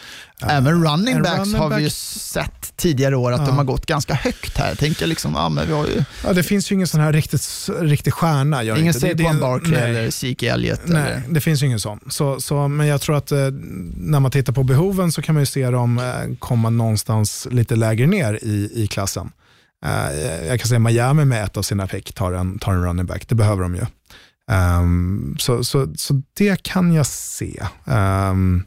[0.42, 1.80] Även running backs running har back...
[1.80, 3.46] vi ju sett tidigare år att ja.
[3.46, 4.76] de har gått ganska högt här.
[4.76, 6.04] Tänker liksom, ja, men vi har ju...
[6.24, 8.64] ja, det finns ju ingen sån här riktigt, riktig stjärna.
[8.64, 9.00] Ingen inte.
[9.00, 10.82] Saquon Barkley eller Zeke Elliott?
[10.86, 11.24] Nej, eller?
[11.30, 12.00] det finns ju ingen sån.
[12.10, 13.38] Så, så, men jag tror att eh,
[13.98, 17.76] när man tittar på behoven så kan man ju se dem eh, komma någonstans lite
[17.76, 19.32] lägre ner i, i klassen.
[19.86, 23.06] Uh, jag kan säga Miami med ett av sina pick tar en, tar en running
[23.06, 23.86] back, det behöver de ju.
[24.52, 27.64] Um, så, så, så det kan jag se.
[27.86, 28.66] Um,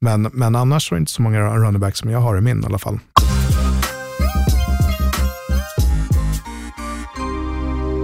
[0.00, 2.40] men, men annars så är det inte så många running backs som jag har i
[2.40, 2.98] min i alla fall.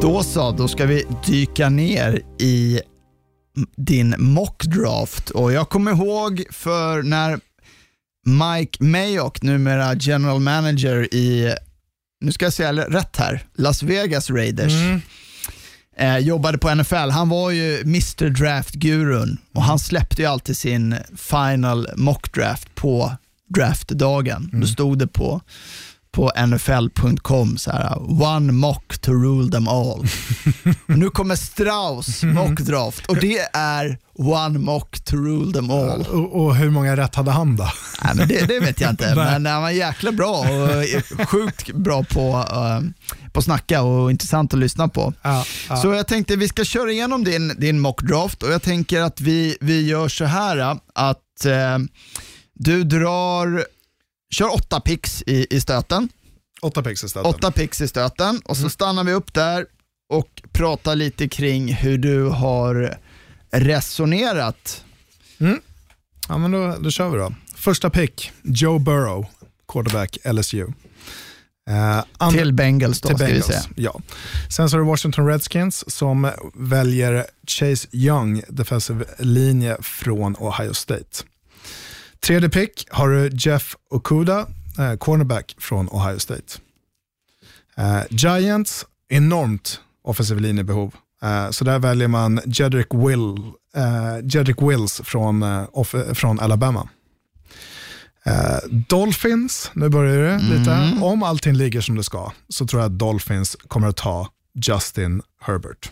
[0.02, 2.80] Då så, då ska vi dyka ner i
[3.76, 5.30] din mockdraft.
[5.30, 7.40] Och jag kommer ihåg för när
[8.26, 11.54] Mike Mayock, numera general manager i
[12.22, 14.72] nu ska jag säga rätt här, Las Vegas Raiders.
[14.72, 15.00] Mm.
[15.96, 17.10] Eh, jobbade på NFL.
[17.10, 23.16] Han var ju Mr Draft-gurun och han släppte ju alltid sin final mock draft på
[23.48, 24.48] draftdagen.
[24.52, 24.60] Mm.
[24.60, 25.40] Då stod det på
[26.12, 30.06] på nfl.com så här, one mock to rule them all.
[30.86, 36.00] nu kommer Strauss mockdraft och det är one mock to rule them all.
[36.00, 37.68] Och, och hur många rätt hade han då?
[38.04, 42.04] Nej, men det, det vet jag inte, men han var jäkla bra och sjukt bra
[42.04, 42.80] på, uh,
[43.32, 45.14] på snacka och intressant att lyssna på.
[45.22, 45.76] Ja, ja.
[45.76, 49.56] Så jag tänkte vi ska köra igenom din, din mockdraft och jag tänker att vi,
[49.60, 51.86] vi gör så här att uh,
[52.54, 53.64] du drar
[54.32, 56.08] kör åtta pix i, i stöten.
[56.62, 57.30] Åtta pix i stöten.
[57.30, 58.70] Åtta pix i stöten och så mm.
[58.70, 59.66] stannar vi upp där
[60.08, 62.96] och pratar lite kring hur du har
[63.50, 64.84] resonerat.
[65.38, 65.60] Mm.
[66.28, 67.34] Ja, men då, då kör vi då.
[67.54, 69.26] Första pick, Joe Burrow,
[69.68, 70.66] quarterback LSU.
[71.70, 73.62] Uh, till Bengals då, till ska Bengals, vi säga.
[73.76, 74.00] Ja.
[74.50, 81.24] Sen så är det Washington Redskins som väljer Chase Young, defensive linje från Ohio State.
[82.26, 84.46] Tredje pick har du Jeff Okuda,
[84.78, 86.58] eh, cornerback från Ohio State.
[87.76, 90.94] Eh, Giants, enormt offensiv linjebehov.
[91.22, 93.36] Eh, så där väljer man Jedrick, Will,
[93.76, 96.88] eh, Jedrick Wills från, eh, off, från Alabama.
[98.24, 100.58] Eh, Dolphins, nu börjar det mm.
[100.58, 101.04] lite.
[101.04, 105.22] Om allting ligger som det ska så tror jag att Dolphins kommer att ta Justin
[105.40, 105.90] Herbert.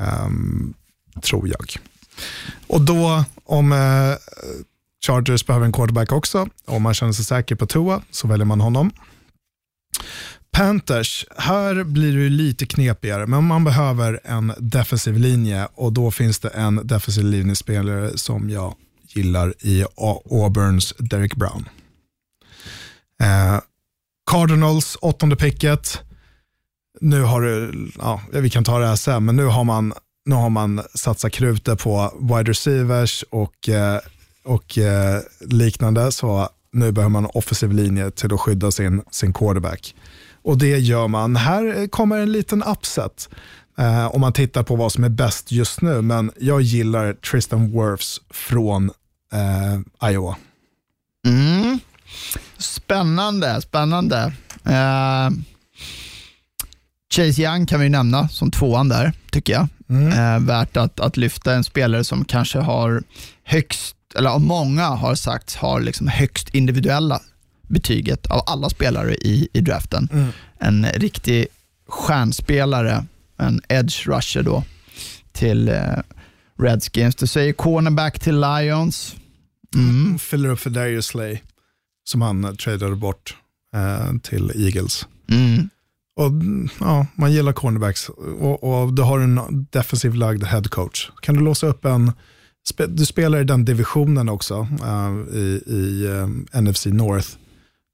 [0.00, 0.74] Um,
[1.22, 1.76] tror jag.
[2.66, 3.72] Och då om
[5.06, 6.48] Chargers behöver en quarterback också.
[6.64, 8.90] Om man känner sig säker på Tua så väljer man honom.
[10.52, 16.38] Panthers, här blir det lite knepigare, men man behöver en defensiv linje och då finns
[16.38, 18.74] det en defensiv linjespelare som jag
[19.08, 19.84] gillar i
[20.30, 21.68] Auburns Derek Brown.
[23.22, 23.60] Eh,
[24.30, 26.00] Cardinals, åttonde picket.
[27.00, 29.92] nu har du, ja, vi kan ta det här sen, men nu har man,
[30.26, 34.00] nu har man satsat krutet på wide receivers och, eh,
[34.46, 39.32] och eh, liknande, så nu behöver man en offensiv linje till att skydda sin, sin
[39.32, 39.94] quarterback.
[40.42, 41.36] Och det gör man.
[41.36, 43.28] Här kommer en liten upset
[43.78, 47.70] eh, om man tittar på vad som är bäst just nu, men jag gillar Tristan
[47.70, 48.90] Wirfs från
[49.32, 50.36] eh, Iowa.
[51.26, 51.78] Mm.
[52.58, 54.32] Spännande, spännande.
[54.66, 55.30] Uh,
[57.14, 59.68] Chase Young kan vi nämna som tvåan där, tycker jag.
[59.88, 60.06] Mm.
[60.06, 63.02] Uh, värt att, att lyfta en spelare som kanske har
[63.44, 67.20] högst, eller många har sagt har liksom högst individuella
[67.68, 70.08] betyget av alla spelare i, i draften.
[70.12, 70.28] Mm.
[70.58, 71.46] En riktig
[71.88, 74.64] stjärnspelare, en edge rusher då,
[75.32, 75.98] till uh,
[76.58, 77.16] Redskins.
[77.16, 79.16] Du säger cornerback till Lions.
[79.74, 80.18] Mm.
[80.18, 81.38] Fyller upp för Darius Slay,
[82.04, 83.36] som han tradade bort
[83.74, 85.06] eh, till Eagles.
[85.30, 85.68] Mm.
[86.16, 86.32] Och,
[86.80, 91.10] ja, man gillar cornerbacks och, och du har en defensiv lagd head coach.
[91.22, 92.12] Kan du låsa upp en,
[92.88, 97.28] du spelar i den divisionen också uh, i, i um, eh, NFC North.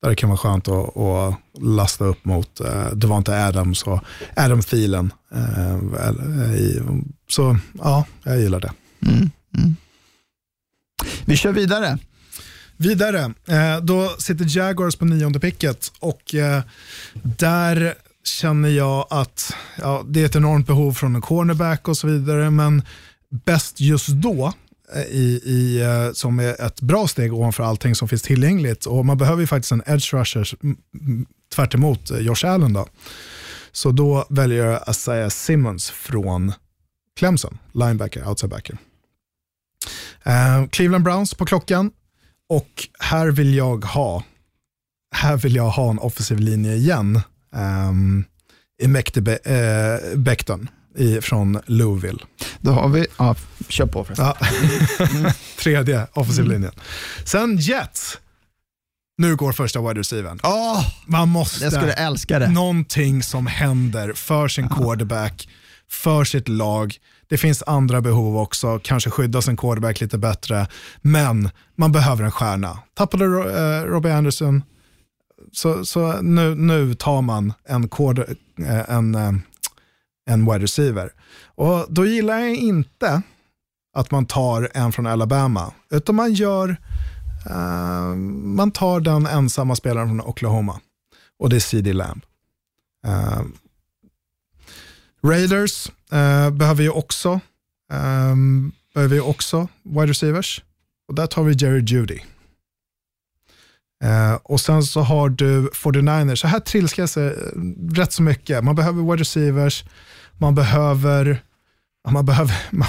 [0.02, 4.00] Där det kan vara skönt att, att lasta upp mot uh, Devante Adams och
[4.36, 5.12] Adam Thielen.
[5.34, 6.98] Uh,
[7.28, 8.72] så ja, jag gillar det.
[9.06, 9.76] Mm, mm.
[11.24, 11.98] Vi kör vidare.
[12.82, 16.62] Vidare, eh, då sitter Jaguars på nionde picket och eh,
[17.22, 17.94] där
[18.24, 22.50] känner jag att ja, det är ett enormt behov från en cornerback och så vidare,
[22.50, 22.82] men
[23.30, 24.52] bäst just då eh,
[24.96, 28.86] i, i, eh, som är ett bra steg ovanför allting som finns tillgängligt.
[28.86, 30.54] Och man behöver ju faktiskt en edge rusher
[31.54, 32.72] tvärt emot eh, Josh Allen.
[32.72, 32.86] Då.
[33.72, 36.52] Så då väljer jag Isaiah Simmons från
[37.16, 38.78] Clemson, linebacker, outsidebacker.
[40.26, 41.90] Uh, Cleveland Browns på klockan.
[42.48, 44.24] Och här vill jag ha,
[45.14, 47.20] här vill jag ha en offensiv linje igen.
[47.50, 48.24] Um,
[48.82, 52.18] I Mekte Be uh, Becton i, från Louisville.
[52.60, 53.34] Då har vi, ja,
[53.68, 54.26] kör på förresten.
[54.26, 55.32] Ja.
[55.58, 56.52] Tredje offensiv mm.
[56.52, 56.72] linjen.
[57.24, 58.18] Sen Jets.
[59.18, 60.40] Nu går första wide receivern.
[60.42, 62.48] Oh, Man måste, jag skulle älska det.
[62.48, 65.48] Någonting som händer för sin quarterback,
[65.88, 66.96] för sitt lag.
[67.28, 70.66] Det finns andra behov också, kanske skydda sin quarterback lite bättre,
[71.02, 72.78] men man behöver en stjärna.
[72.94, 74.62] Tappade uh, Robbie Anderson,
[75.52, 79.32] så, så nu, nu tar man en, quarter, uh, en, uh,
[80.30, 81.12] en wide receiver.
[81.54, 83.22] Och då gillar jag inte
[83.96, 86.76] att man tar en från Alabama, utan man gör
[87.50, 88.16] Uh,
[88.56, 90.80] man tar den ensamma spelaren från Oklahoma
[91.38, 92.24] och det är CD Lamb.
[93.06, 93.42] Uh,
[95.24, 97.40] Raiders uh, behöver ju också,
[97.92, 100.62] um, behöver ju också wide receivers.
[101.08, 102.20] Och där tar vi Jerry Judy.
[104.04, 106.34] Uh, och sen så har du 49ers.
[106.34, 107.30] Så här trilskas det
[107.92, 108.64] rätt så mycket.
[108.64, 109.84] Man behöver wide receivers,
[110.38, 111.42] man behöver
[112.08, 112.88] man behöver, man,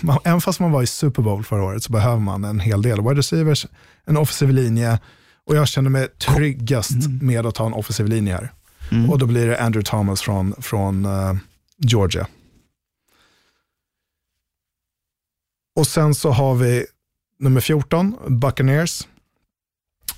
[0.00, 2.82] man, även fast man var i Super Bowl förra året så behöver man en hel
[2.82, 3.66] del wide receivers,
[4.04, 4.98] en offensiv linje
[5.46, 7.26] och jag känner mig tryggast mm.
[7.26, 8.52] med att ta en offensiv linje här.
[8.90, 9.10] Mm.
[9.10, 11.36] Och då blir det Andrew Thomas från, från uh,
[11.78, 12.26] Georgia.
[15.76, 16.86] Och sen så har vi
[17.38, 19.06] nummer 14, Buccaneers.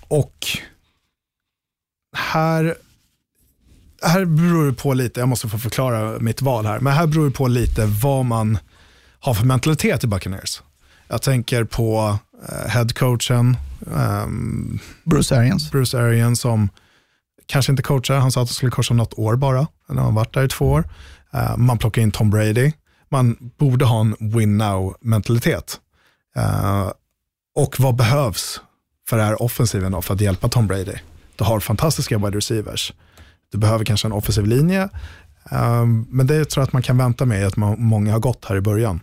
[0.08, 0.46] Och
[2.16, 2.76] här,
[4.02, 7.24] här beror det på lite, jag måste få förklara mitt val här, men här beror
[7.24, 8.58] det på lite vad man
[9.20, 10.62] har för mentalitet i Buccaneers.
[11.08, 12.18] Jag tänker på
[12.48, 15.70] eh, headcoachen, um, Bruce Arians.
[15.70, 16.68] Bruce Arians som
[17.46, 20.34] kanske inte coachar, han sa att han skulle coacha något år bara, han har varit
[20.34, 20.84] där i två år.
[21.34, 22.72] Uh, man plockar in Tom Brady.
[23.08, 25.80] Man borde ha en win now-mentalitet.
[26.36, 26.90] Uh,
[27.54, 28.60] och vad behövs
[29.08, 30.94] för det här offensiven då, för att hjälpa Tom Brady?
[31.36, 32.92] Du har fantastiska wide receivers.
[33.52, 34.82] Du behöver kanske en offensiv linje.
[35.52, 38.44] Uh, men det tror jag att man kan vänta med att man, många har gått
[38.44, 39.00] här i början.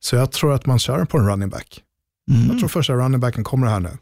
[0.00, 1.80] Så jag tror att man kör på en running back.
[2.30, 2.48] Mm.
[2.48, 3.98] Jag tror första running backen kommer här nu.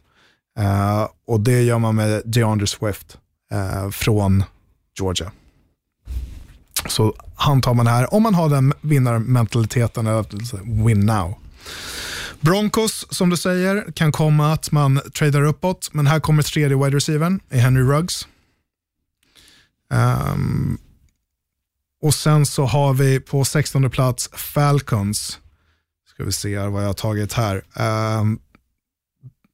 [0.59, 3.17] Uh, och det gör man med DeAndre Swift
[3.53, 4.43] uh, från
[4.99, 5.31] Georgia.
[6.87, 11.35] Så han tar man här om man har den vinnarmentaliteten, eller win now.
[12.43, 16.97] Broncos, som du säger, kan komma att man tradar uppåt, men här kommer tredje wide
[16.97, 18.27] receivern i Henry Ruggs.
[19.93, 20.77] Um,
[22.01, 25.39] och sen så har vi på 16 plats Falcons.
[26.09, 27.63] Ska vi se här vad jag har tagit här.
[28.19, 28.39] Um,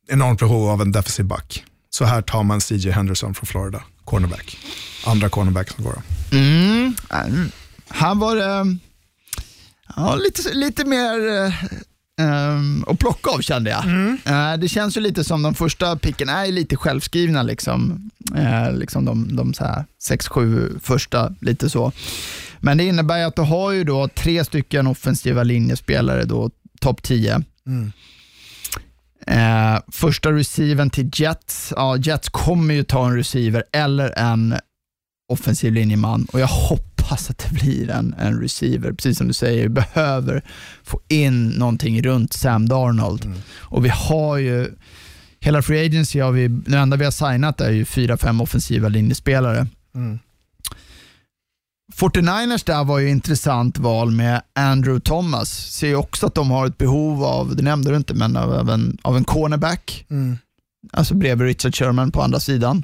[0.08, 1.66] enormt behov av en defensiv back.
[1.90, 4.58] Så här tar man CJ Henderson från Florida, cornerback.
[5.06, 6.02] Andra cornerback som går.
[6.32, 6.94] Mm.
[7.10, 7.52] Ehm,
[7.90, 8.78] här var det
[9.96, 11.54] ja, lite, lite mer eh,
[12.20, 13.86] um, att plocka av kände jag.
[13.86, 14.18] Mm.
[14.28, 17.44] Uh, det känns ju lite som de första picken är lite självskrivna.
[17.44, 18.10] Liksom.
[18.36, 21.92] Eh, liksom de, de så här sex, sju första, lite så.
[22.60, 26.50] Men det innebär att du har ju då tre stycken offensiva linjespelare, då
[26.82, 27.44] topp 10.
[29.28, 31.74] Eh, första receiven till Jets.
[31.76, 34.56] Ja, Jets kommer ju ta en receiver eller en
[35.32, 38.92] offensiv linjeman och jag hoppas att det blir en, en receiver.
[38.94, 40.42] Precis som du säger, vi behöver
[40.84, 43.34] få in någonting runt Sam Darnold.
[43.58, 44.72] Och vi har ju,
[45.40, 48.90] hela Free Agency har vi, det enda vi har signat är ju fyra, fem offensiva
[48.90, 49.68] linjespelare.
[51.96, 55.50] 49ers där var ju intressant val med Andrew Thomas.
[55.72, 58.70] Ser ju också att de har ett behov av, det nämnde du inte, men av,
[58.70, 60.06] en, av en cornerback.
[60.94, 62.84] Alltså bredvid Richard Sherman på andra sidan.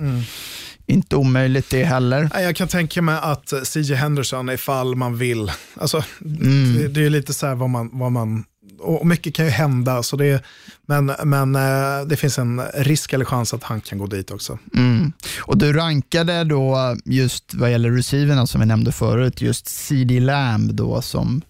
[0.87, 2.29] Inte omöjligt det heller.
[2.33, 6.73] Jag kan tänka mig att CJ Henderson, ifall man vill, alltså, Mm.
[6.77, 8.43] det, det är lite så här vad man, vad man
[8.79, 10.43] och mycket kan ju hända, så det,
[10.85, 14.59] men, men eh, det finns en risk eller chans att han kan gå dit också.
[14.75, 15.11] Mm.
[15.41, 20.73] Och du rankade då just vad gäller receiverna som vi nämnde förut, just CD Lamb
[20.73, 21.41] då som,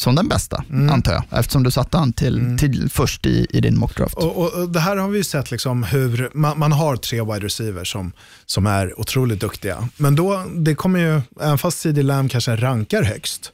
[0.00, 3.78] som den bästa, antar jag, eftersom du satte han till, till först i, i din
[3.78, 4.14] mockdraft.
[4.14, 7.22] Och, och, och det här har vi ju sett liksom hur man, man har tre
[7.22, 8.12] wide receivers som,
[8.46, 9.88] som är otroligt duktiga.
[9.96, 13.52] Men då, det kommer ju, även fast CD Lamb kanske rankar högst,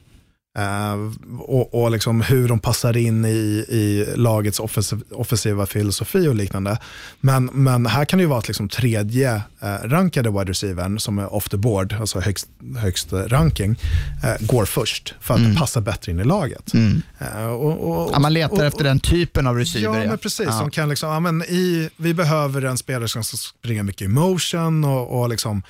[0.57, 0.95] eh,
[1.39, 6.77] och, och liksom hur de passar in i, i lagets offensiv, offensiva filosofi och liknande.
[7.19, 11.19] Men, men här kan det ju vara att liksom tredje eh, rankade wide receivern som
[11.19, 12.47] är off the board, alltså högst,
[12.77, 13.79] högst ranking,
[14.23, 16.73] eh, går först för att passa bättre in i laget.
[17.19, 20.01] Eh, och, och, Ja, man letar efter den typen av receiver.
[20.01, 20.45] Ja, men precis.
[20.45, 20.59] Ja.
[20.59, 24.07] Som kan liksom, ja, men i, vi behöver en spelare som ska springa mycket i
[24.07, 25.63] motion och, och liksom,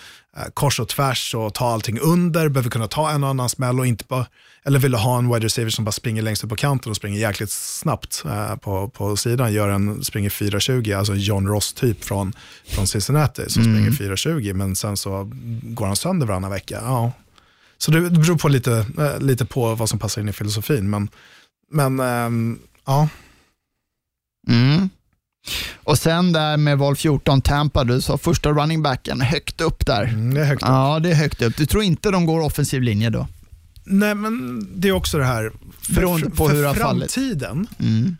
[0.53, 3.87] kors och tvärs och ta allting under, behöver kunna ta en och annan smäll och
[3.87, 4.25] inte bara,
[4.63, 6.95] eller vill du ha en wide receiver som bara springer längst upp på kanten och
[6.95, 12.03] springer jäkligt snabbt eh, på, på sidan, gör en, springer 4.20, alltså John Ross typ
[12.03, 12.33] från,
[12.65, 15.31] från Cincinnati som springer 4.20 men sen så
[15.63, 16.79] går han sönder varannan vecka.
[16.83, 17.11] Ja.
[17.77, 20.89] Så det, det beror på lite, eh, lite på vad som passar in i filosofin,
[20.89, 21.09] men,
[21.71, 23.09] men ehm, ja.
[24.47, 24.89] Mm.
[25.75, 30.03] Och sen där med val 14, Tampa, du sa första running backen högt upp där.
[30.03, 30.69] Mm, det är högt upp.
[30.69, 31.57] Ja, det är högt upp.
[31.57, 33.27] Du tror inte de går offensiv linje då?
[33.83, 38.17] Nej, men det är också det här, för, Beroende på för hur framtiden, Mm.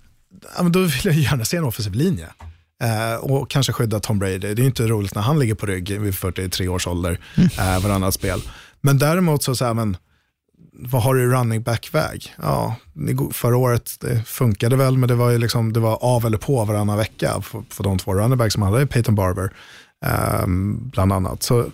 [0.58, 2.28] ja, men då vill jag gärna se en offensiv linje.
[2.84, 4.38] Eh, och kanske skydda Tom Brady.
[4.38, 7.50] Det är inte roligt när han ligger på rygg vid 43 års ålder Mm.
[7.60, 8.42] eh, varannat spel.
[8.82, 9.98] Men däremot så, så här, men,
[10.76, 12.36] vad har du i running back-väg?
[12.42, 12.76] Ja,
[13.32, 16.66] förra året det funkade väl, men det var, ju liksom, det var av eller på
[16.66, 19.54] varannan vecka för, för de två running backs som hade, Peyton Barber
[20.06, 20.46] eh,
[20.78, 21.44] bland annat.
[21.44, 21.66] Så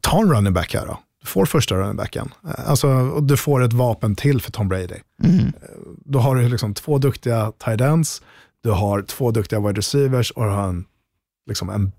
[0.00, 0.98] ta en running back här då.
[1.20, 2.28] Du får första running backen.
[2.48, 4.94] Eh, Alltså, och du får ett vapen till för Tom Brady.
[5.24, 5.30] Eh,
[6.04, 8.22] Då har du liksom två duktiga tight ends,
[8.62, 10.84] du har två duktiga wide receivers och du har en,
[11.48, 11.92] liksom en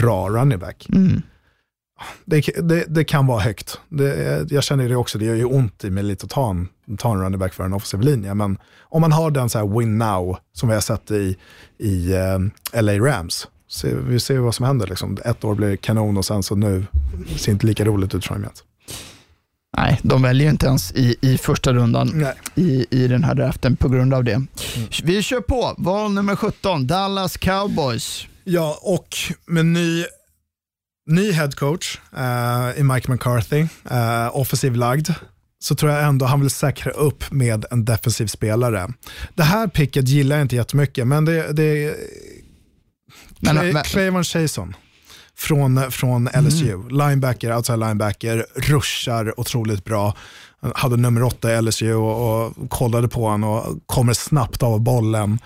[0.00, 0.86] bra running back.
[0.92, 1.22] Mm.
[2.24, 3.80] Det, det, det kan vara högt.
[3.88, 6.68] Det, jag känner det också, det gör ju ont i mig lite att ta en,
[6.98, 8.34] ta en running back för en offensiv linje.
[8.34, 11.36] Men om man har den så här win now, som vi har sett i,
[11.78, 14.86] i eh, LA Rams, se, vi ser vad som händer.
[14.86, 15.18] Liksom.
[15.24, 16.86] Ett år blir kanon och sen så nu
[17.36, 18.64] ser inte lika roligt ut framgent.
[19.76, 22.34] Nej, de väljer ju inte ens i, i första rundan Nej.
[22.54, 24.42] i, i den här draften på grund av det.
[25.02, 25.74] Vi kör på.
[25.78, 28.26] Val nummer 17, Dallas Cowboys.
[28.44, 29.16] Ja, och
[29.46, 30.04] med ny,
[31.06, 35.08] ny head coach eh, i Mike McCarthy, eh, offensiv lagd,
[35.58, 38.92] så tror jag ändå han vill säkra upp med en defensiv spelare.
[39.34, 41.96] Det här picket gillar jag inte jättemycket, men det, det är
[43.40, 44.74] Men- Clay, men- Clayvon Chason
[45.38, 46.88] från, från LSU.
[46.88, 50.16] Linebacker, outside linebacker, rushar otroligt bra.
[50.60, 54.80] Han hade nummer åtta i LSU och, och kollade på honom och kommer snabbt av
[54.80, 55.38] bollen.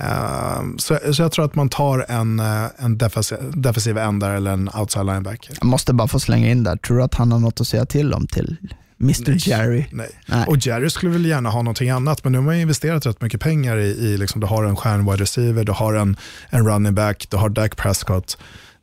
[0.00, 4.50] Eh, så, så jag tror att man tar en, eh, en defensiv, defensiv där eller
[4.50, 5.56] en outside linebacker.
[5.60, 6.76] Jag måste bara få slänga in där.
[6.76, 8.56] Tror du att han har något att säga till om till
[9.00, 9.86] Mr Jerry?
[9.92, 10.10] Nej.
[10.26, 10.46] Nej.
[10.46, 13.40] Och Jerry skulle väl gärna ha någonting annat, men nu har man investerat rätt mycket
[13.40, 16.16] pengar i, i liksom, du har en stjärn wide receiver, du har en,
[16.50, 18.38] en running back, du har Dak Prescott.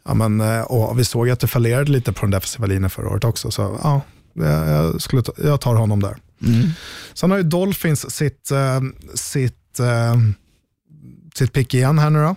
[0.05, 3.09] Ja, men, eh, och vi såg att det fallerade lite på den defensiva linjen förra
[3.09, 4.01] året också, så ja,
[4.33, 6.15] jag, skulle ta, jag tar honom där.
[6.45, 6.69] Mm.
[7.13, 8.81] Sen har ju Dolphins sitt, eh,
[9.13, 9.79] sitt,
[11.37, 12.35] sitt pick igen här nu då.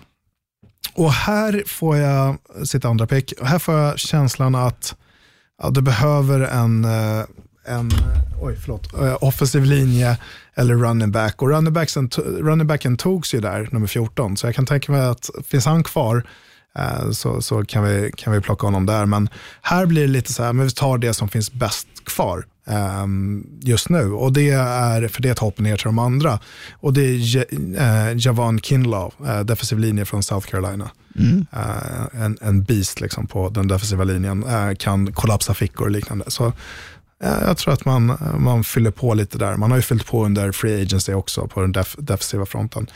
[0.93, 3.33] Och här får jag sitt andra pick.
[3.39, 4.95] Och här får jag känslan att
[5.61, 7.25] ja, du behöver en, eh,
[7.65, 10.17] en eh, oj, förlåt, eh, offensiv linje
[10.55, 11.41] eller running back.
[11.41, 15.01] Och running, backen, running backen togs ju där, nummer 14, så jag kan tänka mig
[15.01, 16.23] att finns han kvar
[17.11, 19.05] så, så kan, vi, kan vi plocka honom där.
[19.05, 19.29] Men
[19.61, 23.47] här blir det lite så här, men vi tar det som finns bäst kvar um,
[23.61, 24.11] just nu.
[24.11, 26.39] Och det är, för det är ett hopp ner till de andra.
[26.71, 30.91] Och det är uh, Javon Kinlaw, uh, defensiv linje från South Carolina.
[31.15, 31.45] Mm.
[32.13, 36.25] En, en beast liksom på den defensiva linjen, kan kollapsa fickor och liknande.
[36.27, 36.53] Så
[37.19, 39.55] jag tror att man, man fyller på lite där.
[39.55, 42.87] Man har ju fyllt på under free agency också på den def defensiva fronten.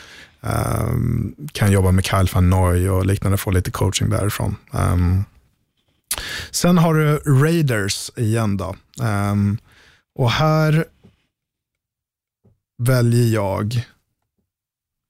[0.43, 4.55] Um, kan jobba med Kyle van Noy och liknande, få lite coaching därifrån.
[4.71, 5.23] Um,
[6.51, 8.75] sen har du Raiders igen då.
[9.01, 9.57] Um,
[10.15, 10.85] och här
[12.77, 13.85] väljer jag,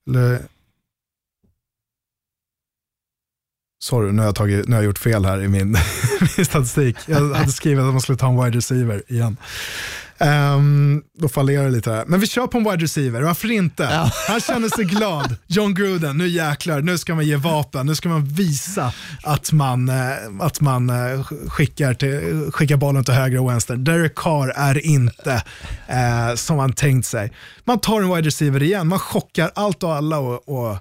[0.08, 0.42] eller
[3.84, 5.70] Sorry, nu har, jag tagit, nu har jag gjort fel här i min,
[6.36, 6.96] min statistik.
[7.06, 9.36] Jag hade skrivit att man skulle ta en wide receiver igen.
[10.18, 12.04] Um, då fallerar det lite här.
[12.06, 13.82] Men vi kör på en wide receiver, varför inte?
[13.82, 14.10] Ja.
[14.28, 15.36] Han känner sig glad.
[15.46, 17.86] John Gruden, nu jäklar, nu ska man ge vapen.
[17.86, 18.92] Nu ska man visa
[19.22, 23.76] att man, eh, att man eh, skickar, till, skickar bollen till höger och vänster.
[23.76, 25.42] Derek Carr är inte
[25.90, 27.32] uh, som man tänkt sig.
[27.64, 30.76] Man tar en wide receiver igen, man chockar allt och alla och, och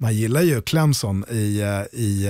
[0.00, 1.62] man gillar ju Clemson i,
[1.92, 2.28] i,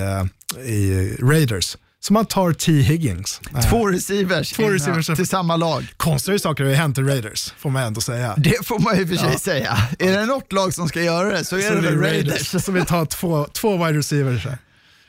[0.65, 1.77] i Raiders.
[2.07, 2.71] Så man tar T.
[2.71, 3.41] Higgins.
[3.69, 5.93] Två receivers, Två receivers till samma lag.
[5.97, 8.33] Konstigare saker har ju hänt i Raiders, får man ändå säga.
[8.37, 9.39] Det får man ju för sig ja.
[9.39, 9.77] säga.
[9.99, 12.31] Är det något lag som ska göra det så är så det väl Raiders.
[12.31, 12.65] Raiders.
[12.65, 14.57] Så vi tar två, två wide receivers här.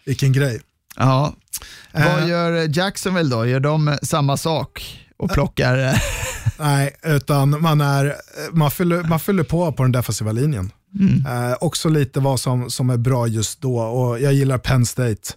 [0.07, 0.61] Vilken grej.
[0.97, 1.35] Ja.
[1.99, 3.47] Uh, Vad gör Jacksonville då?
[3.47, 5.79] Gör de samma sak och plockar?
[5.79, 5.95] Uh,
[6.59, 8.15] nej, utan man, är,
[8.53, 10.71] man, fyller, man fyller på på den defensiva linjen.
[11.01, 11.27] Mm.
[11.27, 15.33] Uh, också lite vad som, som är bra just då och jag gillar Penn State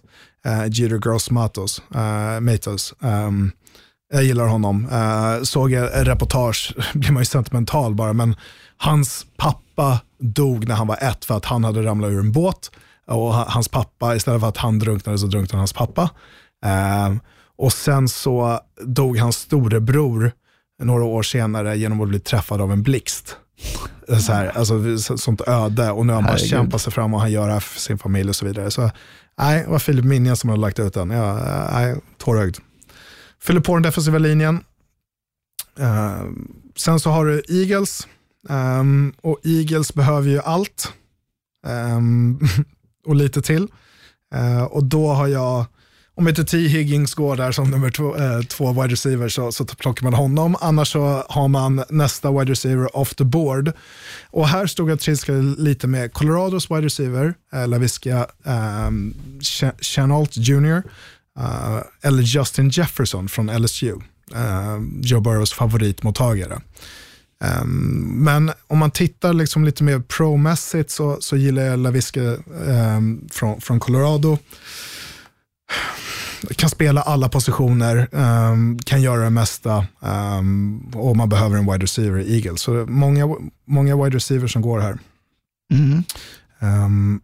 [0.46, 1.82] uh, Jeter Gross Matos.
[1.94, 2.94] Uh, Matos.
[3.00, 3.52] Um,
[4.12, 4.86] jag gillar honom.
[4.86, 8.36] Uh, såg jag reportage, blir man ju sentimental bara, men
[8.76, 12.70] hans pappa dog när han var ett för att han hade ramlat ur en båt.
[13.06, 16.02] Och hans pappa, istället för att han drunknade så drunknade hans pappa.
[16.66, 17.16] Uh,
[17.56, 20.32] och sen så dog hans storebror
[20.82, 23.36] några år senare genom att bli träffad av en blixt.
[24.20, 27.32] Så här, alltså, sånt öde och nu har han bara kämpat sig fram och han
[27.32, 28.70] gör det för sin familj och så vidare.
[28.70, 28.90] Så
[29.38, 31.10] Nej, det var Filip Minja som hade lagt ut den.
[31.10, 31.34] Ja,
[31.72, 32.56] nej, tårögd.
[33.40, 34.64] Fyller på den defensiva linjen.
[35.80, 36.22] Uh,
[36.76, 38.06] sen så har du Eagles.
[38.48, 40.92] Um, och Eagles behöver ju allt.
[41.66, 42.40] Um,
[43.06, 43.68] och lite till.
[44.34, 45.66] Uh, och då har jag
[46.18, 46.58] om inte T.
[46.58, 50.56] Higgins går där som nummer två, eh, två wide receiver så, så plockar man honom.
[50.60, 53.72] Annars så har man nästa wide receiver off the board.
[54.30, 59.14] Och här stod jag och trilskade lite med Colorados wide receiver, eh, Laviska um, ehm,
[59.80, 60.82] Chenault Jr.
[61.38, 63.92] Eh, eller Justin Jefferson från LSU,
[64.34, 66.60] eh, Joe Burrows favoritmottagare.
[67.62, 72.42] Um, men om man tittar liksom lite mer pro-mässigt så, så gillar jag Laviska um,
[72.68, 74.38] ehm, från, från Colorado
[76.56, 81.84] kan spela alla positioner, um, kan göra det mesta um, och man behöver en wide
[81.84, 82.60] receiver i Eagles.
[82.60, 84.98] Så många, många wide receivers som går här.
[85.72, 86.02] Mm.
[86.60, 87.20] Um,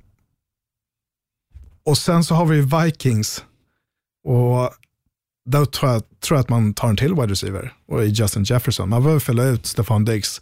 [1.87, 3.45] och sen så har vi Vikings.
[4.25, 4.71] Och
[5.47, 8.45] där tror jag, tror jag att man tar en till wide receiver och i Justin
[8.45, 8.89] Jefferson.
[8.89, 10.41] Man behöver fylla ut Stefan Diggs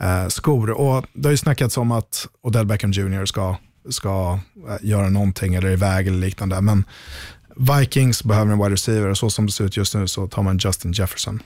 [0.00, 0.70] eh, skor.
[0.70, 3.24] Och det har ju snackats om att Odell Beckham Jr.
[3.24, 3.56] ska,
[3.90, 6.60] ska eh, göra någonting eller iväg eller liknande.
[6.60, 6.84] Men
[7.56, 10.42] Vikings behöver en wide receiver och så som det ser ut just nu så tar
[10.42, 11.42] man Justin Jefferson.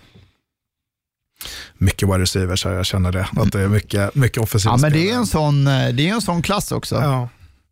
[1.74, 3.28] Mycket wide receivers här, jag känner det.
[3.36, 6.14] Att det är mycket, mycket offensiva Ja, men det är, en sån, eh, det är
[6.14, 6.94] en sån klass också.
[6.94, 7.28] Ja,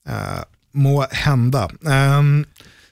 [0.09, 1.71] uh, må hända.
[1.81, 2.47] Um,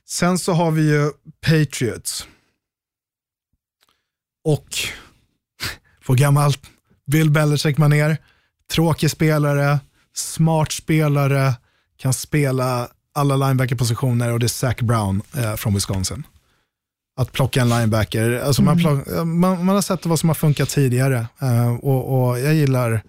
[0.09, 1.11] sen så har vi ju
[1.47, 2.26] Patriots.
[4.45, 4.68] Och
[6.07, 6.61] på gammalt
[7.07, 8.16] Bill Belichick-manér,
[8.72, 9.80] tråkig spelare,
[10.14, 11.55] smart spelare,
[11.97, 16.27] kan spela alla linebacker-positioner och det är Zach Brown eh, från Wisconsin.
[17.21, 18.83] Att plocka en linebacker, alltså mm.
[18.83, 22.55] man, plock, man, man, har sett vad som har funkat tidigare eh, och, och, jag
[22.55, 23.03] gillar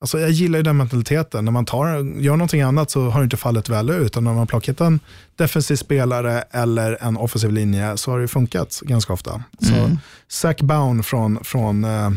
[0.00, 1.44] Alltså jag gillar ju den mentaliteten.
[1.44, 1.86] När man tar,
[2.20, 4.06] gör någonting annat så har det inte fallit väl ut.
[4.06, 5.00] Utan när man plockat en
[5.36, 9.42] defensiv spelare eller en offensiv linje så har det funkat ganska ofta.
[9.60, 9.98] Så mm.
[10.28, 12.10] Zach Brown från, från uh,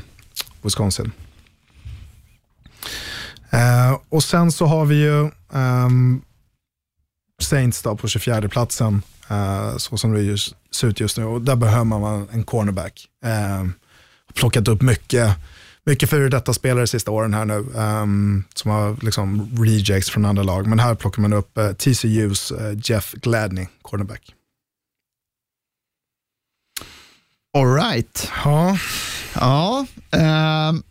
[0.62, 1.12] Wisconsin.
[3.54, 6.22] Uh, och sen så har vi ju um,
[7.44, 11.26] Saints då på 24 platsen, uh, så som det just, ser ut just nu.
[11.26, 13.08] Och där behöver man en cornerback.
[13.26, 13.70] Uh,
[14.34, 15.36] plockat upp mycket,
[15.84, 20.26] mycket före detta spelare de sista åren här nu, um, som har liksom rejects från
[20.26, 20.68] andra lag.
[20.68, 24.34] Men här plockar man upp uh, eh, TCUs uh, Jeff Gladney, cornerback.
[27.58, 28.30] All right.
[28.44, 28.78] Ja.
[29.34, 29.86] Ja.
[30.12, 30.84] Um,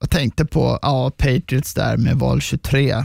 [0.00, 3.04] jag tänkte på ja, Patriots där med val 23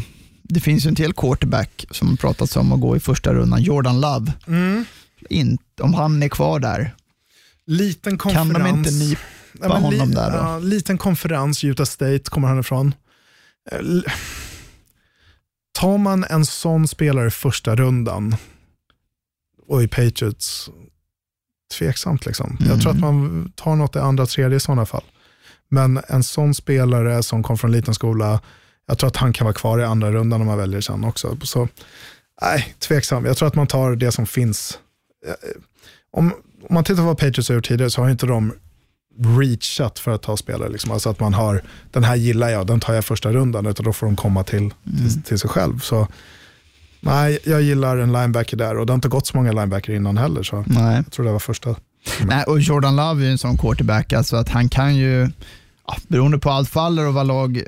[0.50, 4.02] det finns ju en till quarterback som pratats om att gå i första rundan, Jordan
[4.02, 4.34] Love.
[4.48, 4.86] Mm.
[5.30, 6.96] In, om han är kvar där,
[7.66, 8.64] Liten kan konferens.
[8.64, 9.22] de inte nypa
[9.62, 10.38] Ja, honom li- där då?
[10.38, 12.96] ja, liten konferens, Utah State kommer han ifrån.
[13.72, 13.80] Eh,
[15.80, 18.36] Tar man en sån spelare i första rundan
[19.68, 20.70] och i Patriots,
[21.78, 22.58] tveksamt liksom.
[22.70, 25.04] Jag tror att man tar något i andra, tredje i sådana fall.
[25.70, 28.40] Men en sån spelare som kom från en liten skola,
[28.88, 31.38] jag tror att han kan vara kvar i andra rundan om man väljer sen också.
[31.42, 31.68] Så
[32.42, 33.26] nej, tveksam.
[33.26, 34.80] Jag tror att man tar det som finns.
[35.28, 35.34] Eh,
[36.12, 36.34] Om,
[36.70, 38.54] om man tittar på vad Patriots har gjort tidigare så har inte de
[39.40, 40.70] reachat för att ta spelare.
[40.70, 40.92] Liksom.
[40.92, 43.94] Alltså att man har, den här gillar jag, den tar jag första rundan, utan då
[43.94, 45.80] får de komma till, till, till sig själv.
[45.80, 46.08] Så
[47.00, 50.18] nej, jag gillar en linebacker där och det har inte gått så många linebacker innan
[50.18, 50.44] heller.
[50.44, 50.96] Så Nej.
[50.96, 51.76] jag tror det var första.
[52.26, 55.30] Nej, och Jordan Love är ju en sån quarterback, alltså att han kan ju,
[55.88, 57.62] ja, beroende på allt faller och vad lag,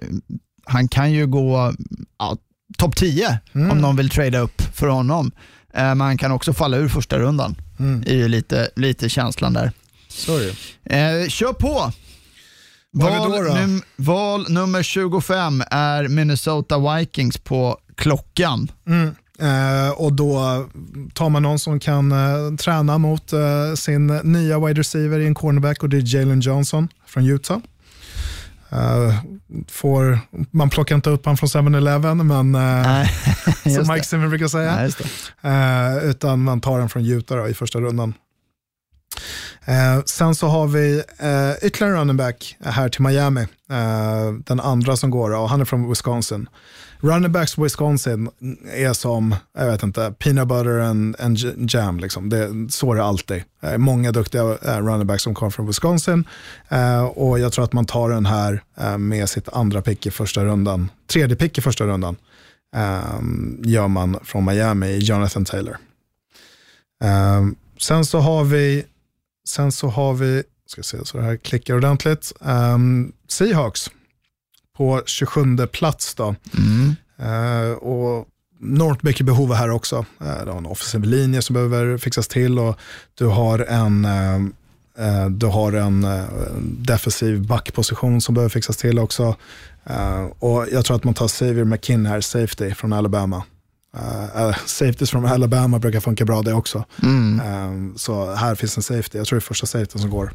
[0.70, 1.74] han kan ju gå
[2.20, 2.38] ja,
[2.78, 3.72] topp 10 Mm.
[3.72, 5.32] om någon vill trada upp för honom.
[5.74, 7.56] Eh, Men han kan också falla ur första rundan.
[7.80, 8.04] Mm.
[8.08, 9.72] är ju lite, lite känslan där.
[10.86, 10.96] Det.
[10.96, 11.92] Eh, kör på!
[12.94, 13.54] Val, då då?
[13.54, 18.72] num- val nummer 25 är Minnesota Vikings på klockan.
[18.88, 19.16] Mm.
[19.42, 20.66] Eh, och då
[21.14, 25.36] tar man någon som kan eh, träna mot eh, sin nya wide receiver i en
[25.36, 27.58] cornerback och det är Jalen Johnson från Utah.
[28.72, 29.16] Eh,
[29.68, 30.20] får,
[30.52, 33.10] man plockar inte upp han från 7-Eleven, men Nej,
[33.64, 34.04] som Mike.
[34.04, 34.76] Zimmer brukar säga.
[34.76, 34.92] Nej.
[35.54, 38.14] Eh, utan man tar den från Utah då, i första rundan.
[40.06, 43.48] Sen så har vi eh, ytterligare running back här till Miami.
[44.46, 46.50] Den andra som går, och han är från Wisconsin.
[47.02, 48.30] Running backs Wisconsin
[48.74, 51.38] är som, jag vet inte, peanut butter and, and
[51.74, 52.00] jam.
[52.00, 52.30] Liksom.
[52.30, 53.44] Det, så är det alltid.
[53.62, 56.28] Eh, många duktiga eh, running backs som kommer från Wisconsin.
[56.70, 60.12] Eh, och jag tror att man tar den här eh, med sitt andra pick i
[60.12, 60.92] första rundan.
[61.08, 62.16] Tredje pick i första rundan
[62.76, 63.20] eh,
[63.64, 65.78] gör man från Miami, Jonathan Taylor.
[67.04, 67.46] Eh,
[67.80, 68.86] sen så har vi,
[69.48, 72.78] sen så har vi, ska se så det här klickar ordentligt, eh,
[73.28, 73.90] Seahawks
[74.80, 76.36] på 27 plats då.
[76.58, 76.96] Mm.
[77.18, 78.28] Eh, och
[78.62, 80.06] enormt mycket behov här också.
[80.22, 82.80] Uh, du har en offensiv linje som behöver fixas till och
[83.16, 86.08] du har en, eh, du har en
[86.62, 89.36] defensiv backposition som behöver fixas till också.
[90.40, 93.44] Och jag tror att man tar Xavier McKinn här, safety från Alabama.
[93.96, 96.86] Uh, safeties från Alabama brukar funka bra det också.
[97.04, 97.98] Mm.
[97.98, 100.32] Så här finns en safety, jag tror det är första safety som går.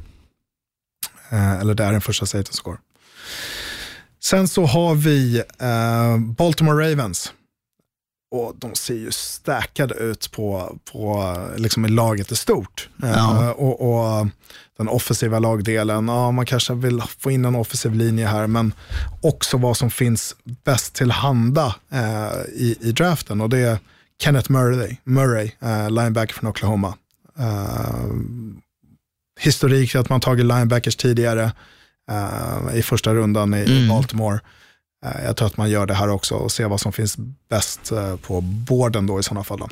[1.31, 2.79] Eller det är den första safety som går.
[4.25, 7.33] Sen så har vi eh, Baltimore Ravens.
[8.31, 12.89] Och de ser ju stackade ut på, på liksom i laget i stort.
[13.03, 13.53] Eh, Ja.
[13.53, 13.81] och,
[14.21, 14.27] och
[14.79, 18.75] den offensiva lagdelen, ja, man kanske vill få in en offensiv linje här, men
[19.23, 23.41] också vad som finns bäst tillhanda eh, i, i draften.
[23.41, 23.79] Och det är
[24.23, 26.95] Kenneth Murray, Murray eh, linebacker från Oklahoma.
[27.39, 28.05] Eh,
[29.41, 31.51] historik att man tagit linebackers tidigare eh,
[32.75, 33.89] i första rundan i, Mm.
[33.89, 34.41] Baltimore.
[35.07, 37.17] Eh, jag tror att man gör det här också och ser vad som finns
[37.51, 39.59] bäst eh, på borden då i sådana fall.
[39.59, 39.69] Då.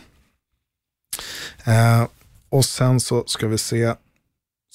[1.72, 2.06] Eh,
[2.48, 3.94] och sen så ska vi se,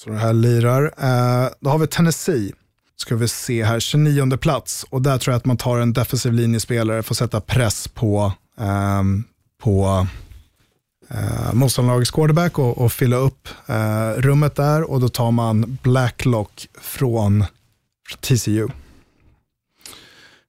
[0.00, 0.82] så det här lirar.
[0.84, 2.52] Eh, då har vi Tennessee,
[2.96, 4.84] ska vi se här, 29 plats.
[4.90, 8.32] Och där tror jag att man tar en defensiv linjespelare för att sätta press på,
[8.60, 9.24] ehm,
[9.62, 10.06] på
[11.08, 14.90] eh, motståndarlagets quarterback och, och fylla upp eh, rummet där.
[14.90, 17.44] Och då tar man Blacklock från
[18.20, 18.68] TCU.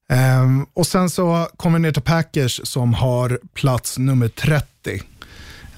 [0.10, 5.02] Ehm, och sen så kommer vi ner till Packers som har plats nummer 30.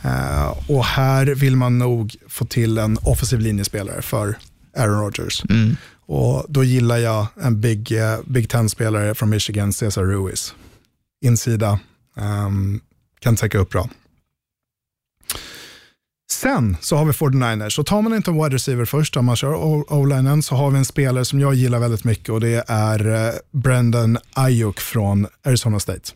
[0.02, 4.38] Eh, och här vill man nog få till en offensiv linjespelare för
[4.78, 5.44] Aaron Rodgers.
[5.50, 5.76] Mm.
[6.06, 10.54] Och då gillar jag en Big, eh, Big Ten-spelare från Michigan, Cesar Ruiz.
[11.22, 11.80] Insida,
[12.18, 12.82] ehm,
[13.20, 13.90] kan täcka upp bra.
[16.32, 17.70] Sen så har vi 49ers.
[17.70, 19.54] Så tar man inte en wide receiver först, om man kör
[19.94, 23.34] o-linen, så har vi en spelare som jag gillar väldigt mycket och det är eh,
[23.52, 26.12] Brendan Ayuk från Arizona State.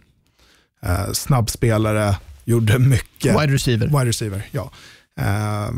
[0.82, 3.41] Eh, snabb spelare, gjorde mycket.
[3.41, 3.88] Wide receiver.
[3.88, 4.72] Wide receiver, ja.
[5.20, 5.70] Eh,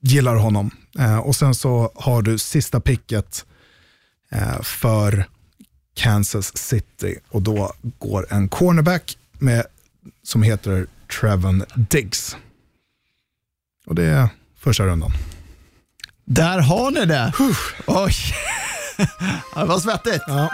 [0.00, 0.70] gillar honom.
[0.98, 3.44] Eh, och sen så har du sista picket
[4.32, 5.24] eh, för
[5.94, 9.66] Kansas City och då går en cornerback med,
[10.22, 10.86] som heter
[11.20, 12.36] Trevon Diggs.
[13.86, 14.28] Och det är
[14.58, 15.12] första rundan.
[16.24, 17.32] Där har ni det.
[17.86, 18.14] Oj.
[19.54, 20.22] Det var svettigt.
[20.26, 20.50] Ja.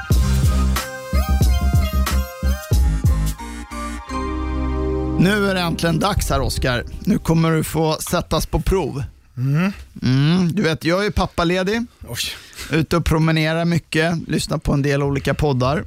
[5.18, 6.84] Nu är det äntligen dags här Oskar.
[7.00, 9.04] Nu kommer du få sättas på prov.
[10.02, 12.18] Mm, du vet, jag är pappaledig, Oj.
[12.70, 15.84] ute och promenerar mycket, lyssnar på en del olika poddar.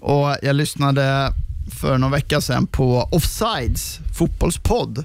[0.00, 1.32] Och Jag lyssnade
[1.80, 5.04] för någon vecka sedan på Offsides fotbollspodd.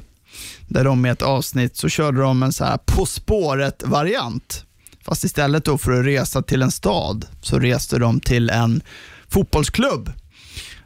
[0.67, 4.63] Där de med ett avsnitt så körde de en så här På spåret-variant.
[5.05, 8.81] Fast istället då för att resa till en stad så reste de till en
[9.29, 10.11] fotbollsklubb.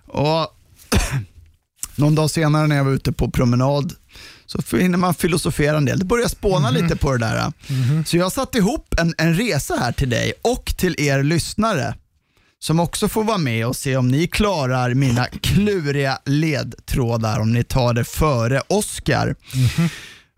[0.07, 0.47] Och
[1.95, 3.93] Någon dag senare när jag var ute på promenad
[4.45, 5.99] så hinner man filosofera en del.
[5.99, 6.83] Det börjar spåna Mhm.
[6.83, 7.51] lite på det där.
[8.05, 11.95] Så jag har satt ihop en, en resa här till dig och till er lyssnare
[12.63, 17.63] som också får vara med och se om ni klarar mina kluriga ledtrådar, om ni
[17.63, 19.35] tar det före Oscar.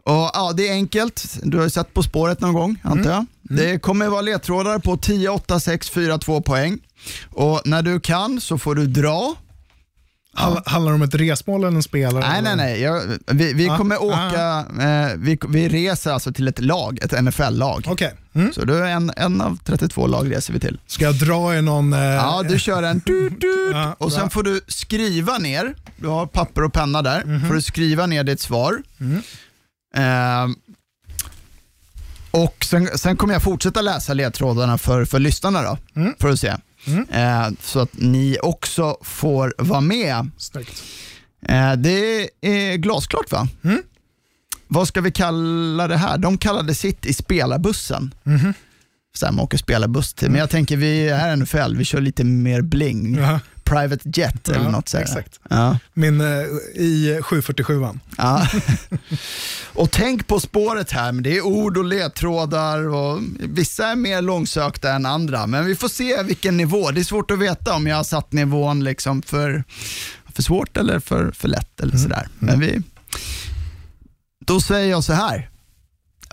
[0.06, 1.40] Och, ja, det är enkelt.
[1.44, 3.26] Du har ju sett På spåret någon gång, antar jag.
[3.42, 6.80] Det kommer vara ledtrådar på 10, 8, 6, 4, 2 poäng.
[7.30, 9.36] Och när du kan så får du dra.
[10.36, 12.28] Hall- Handlar det om ett resmål eller en spelare?
[12.30, 12.56] Nej, nej, eller?
[12.64, 12.82] nej.
[12.82, 13.02] Jag,
[13.36, 14.00] vi vi Ah, kommer ah.
[14.00, 17.86] åka, eh, vi, vi reser alltså till ett lag, ett NFL-lag.
[17.88, 18.14] Okej.
[18.36, 18.54] Mm.
[18.54, 20.80] Så du är en, en av 32 lag reser vi till.
[20.88, 21.94] Ska jag dra i någon...
[21.94, 26.08] Eh, Ja, du kör en du, du, Ja, och sen får du skriva ner, du
[26.08, 27.48] har papper och penna där, Mhm.
[27.48, 28.78] får du skriva ner ditt svar.
[29.00, 29.22] Mm.
[29.96, 30.56] Eh,
[32.32, 36.14] och sen, sen kommer jag fortsätta läsa ledtrådarna för, för lyssnarna då, Mm.
[36.20, 36.54] för att se.
[37.12, 40.30] Eh, så att ni också får vara med.
[40.38, 40.84] Snyggt.
[41.42, 43.48] Eh, det är glasklart va?
[43.64, 43.82] Mm.
[44.68, 46.18] Vad ska vi kalla det här?
[46.18, 48.14] De kallade sitt i spelarbussen.
[48.24, 48.54] Mhm.
[49.16, 50.30] Så här, man åker spelarbuss till.
[50.30, 53.16] Men jag tänker vi är NFL, vi kör lite mer bling.
[53.16, 55.04] Ja, Private jet eller Ja, något sådär.
[55.04, 55.40] exakt.
[55.50, 55.78] Ja.
[55.94, 56.28] min eh,
[56.76, 58.00] i 747an.
[58.18, 58.48] Ja.
[59.74, 64.22] och tänk på spåret här, men det är ord och ledtrådar och vissa är mer
[64.22, 65.48] långsökta än andra.
[65.48, 66.92] Men vi får se vilken nivå.
[66.92, 69.64] Det är svårt att veta om jag har satt nivån liksom för,
[70.34, 72.28] för svårt eller för, för lätt eller sådär.
[72.40, 72.82] Men vi,
[74.46, 75.50] då säger jag så här.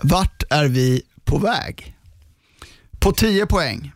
[0.03, 1.95] Vart är vi på väg?
[2.99, 3.91] På 10 poäng.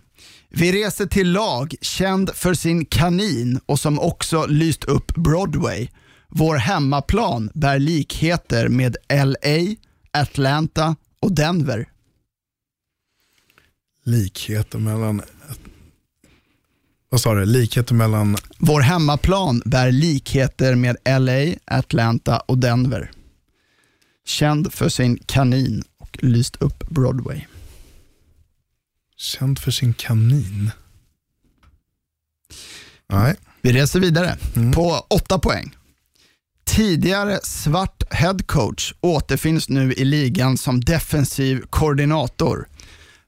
[0.58, 5.88] Vi reser till lag känd för sin kanin och som också lyst upp Broadway.
[6.30, 9.76] Vår hemmaplan bär likheter med LA,
[10.12, 11.90] Atlanta och Denver.
[14.04, 15.22] Likheter mellan...
[17.10, 17.46] Vad sa du?
[17.46, 18.38] Likheter mellan...
[18.58, 23.12] Vår hemmaplan bär likheter med LA, Atlanta och Denver.
[24.26, 27.46] Känd för sin kanin och lyst upp Broadway.
[29.18, 30.72] Känd för sin kanin.
[33.10, 33.36] Nej.
[33.62, 34.38] Vi reser vidare
[34.74, 35.76] på 8 poäng.
[36.66, 42.68] Tidigare svart headcoach återfinns nu i ligan som defensiv koordinator.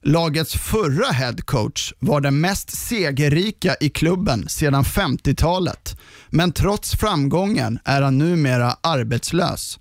[0.02, 5.98] Lagets förra headcoach var den mest segerrika i klubben sedan 50-talet,
[6.30, 9.78] men trots framgången är han numera arbetslös.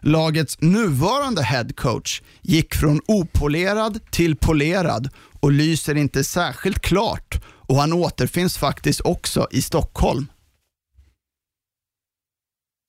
[0.00, 5.08] Lagets nuvarande headcoach gick från opolerad till polerad
[5.40, 10.26] och lyser inte särskilt klart och han återfinns faktiskt också i Stockholm.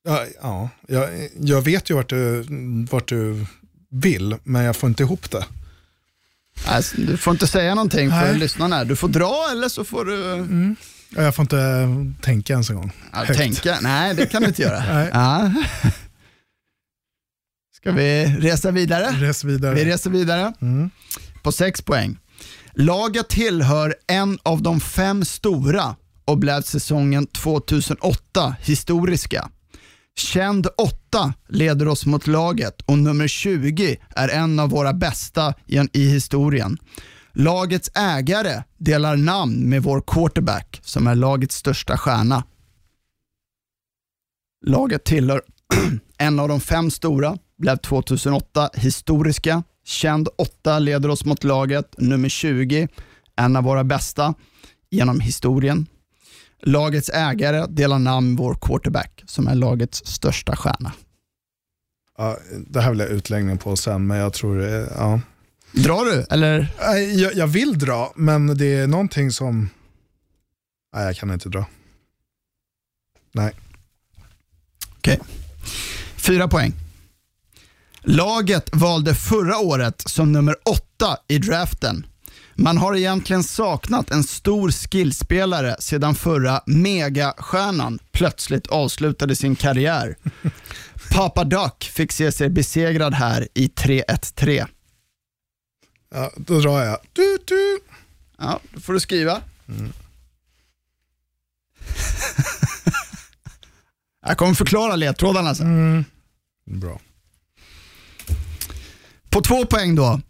[0.04, 0.70] Ja, ja.
[0.88, 2.46] Jag, jag vet ju vart du,
[2.90, 3.46] vart du
[3.90, 5.46] vill, men jag får inte ihop det.
[6.66, 8.38] Alltså, du får inte säga någonting för Nej.
[8.38, 8.84] lyssnarna.
[8.84, 10.76] Du får dra eller så får du
[11.16, 11.86] Ja, Jag får inte
[12.22, 12.92] tänka ens en gång.
[13.14, 13.78] ja, tänka.
[13.82, 14.80] Nej, det kan du inte göra.
[14.94, 15.10] Nej.
[15.14, 15.54] Ja.
[17.76, 19.06] Ska vi resa vidare?
[19.12, 19.76] Res vidare.
[19.76, 20.90] Vi reser vidare Mm.
[21.44, 22.18] på 6 poäng.
[22.74, 25.96] Laget tillhör en av de fem stora
[26.26, 29.50] och blev säsongen 2008 historiska.
[30.18, 35.80] Känd 8 leder oss mot laget och nummer 20 är en av våra bästa i,
[35.94, 36.78] i historien.
[37.34, 42.44] Lagets ägare delar namn med vår quarterback som är lagets största stjärna.
[44.66, 45.42] Laget tillhör
[46.18, 49.64] en av de fem stora, blev 2008 historiska.
[49.86, 52.88] Känd 8 leder oss mot laget, nummer 20,
[53.36, 54.34] en av våra bästa
[54.90, 55.88] genom historien.
[56.62, 60.94] Lagets ägare delar namn med vår quarterback som är lagets största stjärna.
[62.18, 65.22] Ja, det här vill jag utläggning på sen, men jag tror det, ja.
[65.72, 66.68] Drar du eller?
[67.16, 69.70] Jag, jag vill dra, men det är någonting som...
[70.96, 71.66] Nej, jag kan inte dra.
[73.32, 73.52] Nej.
[74.98, 75.20] Okej.
[76.16, 76.74] Fyra poäng.
[78.02, 82.06] Laget valde förra året som nummer åtta i draften.
[82.56, 90.16] Man har egentligen saknat en stor skillspelare sedan förra megastjärnan plötsligt avslutade sin karriär.
[91.12, 94.68] Papa Duck fick se sig besegrad här i 3-1-3.
[96.14, 96.98] Ja, då drar jag.
[97.14, 97.80] Du, du.
[98.38, 99.42] Ja, då får du skriva.
[104.26, 106.06] Jag kommer förklara ledtrådarna sen.
[106.66, 107.00] Bra.
[109.30, 110.22] På två poäng då.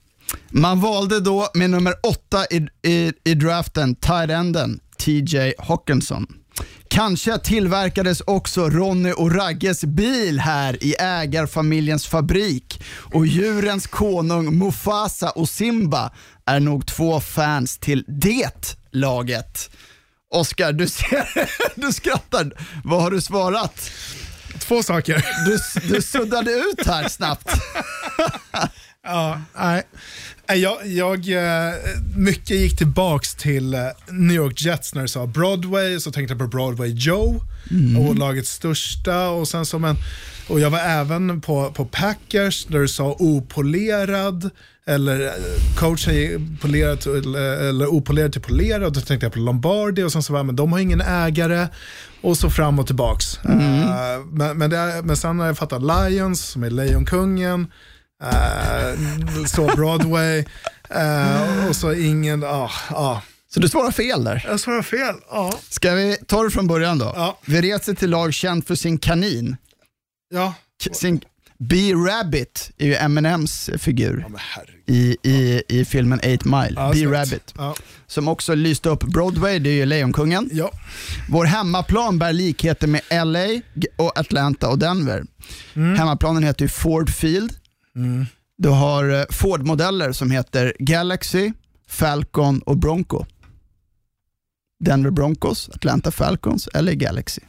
[0.50, 6.28] Man valde då med nummer åtta i, i, i draften, tight enden TJ Hawkinson.
[6.88, 12.82] Kanske tillverkades också Ronny och Ragges bil här i ägarfamiljens fabrik
[13.14, 16.12] och djurens konung Mufasa och Simba
[16.46, 19.70] är nog två fans till det laget.
[20.34, 22.52] Oskar, du, ser, du skrattar.
[22.84, 23.92] Vad har du svarat?
[24.60, 25.26] Två saker.
[25.46, 25.60] Du,
[25.96, 27.54] du suddade ut här snabbt.
[29.12, 29.84] Ja, nej.
[30.62, 31.74] Jag, jag, eh,
[32.16, 33.80] mycket gick tillbaks till eh,
[34.12, 37.42] New York Jets när du sa Broadway, så tänkte jag på Broadway Joe
[38.00, 39.30] och lagets största.
[39.30, 39.96] Och, sen som en,
[40.48, 44.50] och jag var även på, på Packers där du sa opolerad,
[44.86, 45.32] eller eh,
[45.78, 48.94] coachen polerad till, eller opolerad till polerad.
[48.94, 51.68] Då tänkte jag på Lombardi och sen så var men de har ingen ägare.
[52.22, 53.38] Och så fram och tillbaks.
[53.38, 57.68] Eh, men, men, det men sen har jag fattat Lions, som är Lejonkungen.
[58.24, 60.40] Uh, så Broadway
[60.96, 62.72] uh, och så ingen, ja.
[62.90, 63.22] ja.
[63.54, 64.46] Så du svarar fel där.
[64.48, 65.16] Jag svarar fel.
[65.32, 65.60] Ja.
[65.70, 67.12] Ska vi ta det från början då?
[67.16, 67.40] Ja.
[67.46, 69.58] Vi reser till lag känd för sin kanin.
[70.34, 70.54] Ja.
[70.86, 71.22] K- Sin
[71.58, 74.76] B-Rabbit är ju Eminems figur herregud.
[74.86, 76.74] i, i, i filmen 8 Mile.
[76.76, 76.92] Ja.
[76.94, 77.54] B-Rabbit.
[77.58, 77.76] Ja.
[78.08, 80.50] Som också lyste upp Broadway, det är ju Lejonkungen.
[80.54, 80.72] ja.
[81.30, 83.62] Vår hemmaplan bär likheter med LA,
[83.98, 85.24] och Atlanta och Denver.
[85.74, 85.96] Mm.
[86.00, 87.54] Hemmaplanen heter ju Ford Field.
[88.58, 91.52] Du har eh, Ford-modeller som heter Galaxy,
[91.88, 93.26] Falcon och Bronco.
[94.86, 97.42] Denver Broncos, Atlanta Falcons eller Galaxy.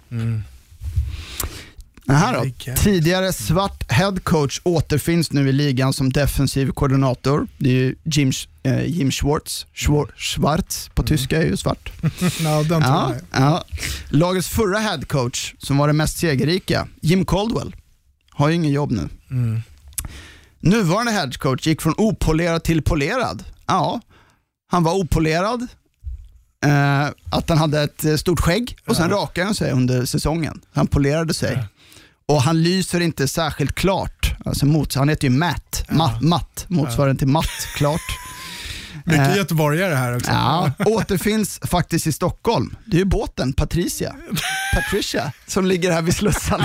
[2.04, 2.40] Den här då,
[2.76, 7.46] tidigare svart head coach återfinns nu i ligan som defensiv koordinator.
[7.58, 8.32] Det är ju Jim,
[8.62, 11.92] eh, Jim Schwartz, Schwar- Schwartz på tyska är ju svart.
[12.62, 13.64] den tror Ja, ja.
[14.08, 17.76] Lagets förra head coach, som var den mest segerrika, Jim Caldwell,
[18.30, 19.08] har ju ingen jobb nu.
[20.60, 23.44] Nuvarande head coach gick från opolerad till polerad.
[23.66, 24.00] Ja,
[24.70, 25.66] han var opolerad,
[26.64, 30.60] eh, att han hade ett eh, stort skägg och sen rakade han sig under säsongen.
[30.72, 31.64] Han polerade sig.
[32.26, 34.34] Och han lyser inte särskilt klart.
[34.44, 38.00] Alltså mot, han heter ju Matt, matt, matt motsvarande till matt, klart.
[39.04, 40.30] Mycket Eh, göteborgare här också.
[40.30, 42.76] Ja, återfinns faktiskt i Stockholm.
[42.84, 44.14] Det är ju båten Patricia,
[44.74, 46.60] Patricia, som ligger här vid Slussen.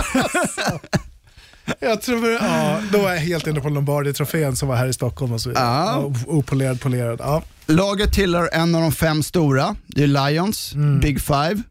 [1.80, 5.34] Jag tror, ja, då var jag helt inne på Lombardi-trofén som var här i Stockholm
[5.34, 5.66] och så vidare.
[5.66, 6.14] Ja.
[6.28, 7.20] Opolerad, polerad.
[7.20, 7.44] Ja.
[7.66, 9.76] Laget tillhör en av de fem stora.
[9.88, 11.62] Det är Lions, Big Five.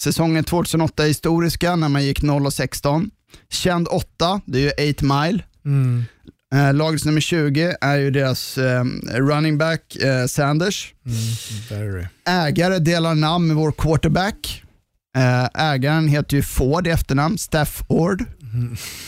[0.00, 3.10] Säsongen 2008 är historiska när man gick 0 och 16.
[3.50, 5.44] Känd 8, det är ju 8 Mile.
[5.64, 6.04] Mm.
[6.54, 10.94] Eh, lagets nummer 20 är ju deras eh, running back eh, Sanders.
[11.70, 12.06] Very.
[12.28, 14.62] Ägare delar namn med vår quarterback.
[15.16, 18.24] Eh, ägaren heter ju Ford i efternamn, Stafford.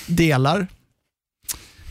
[0.07, 0.67] Delar.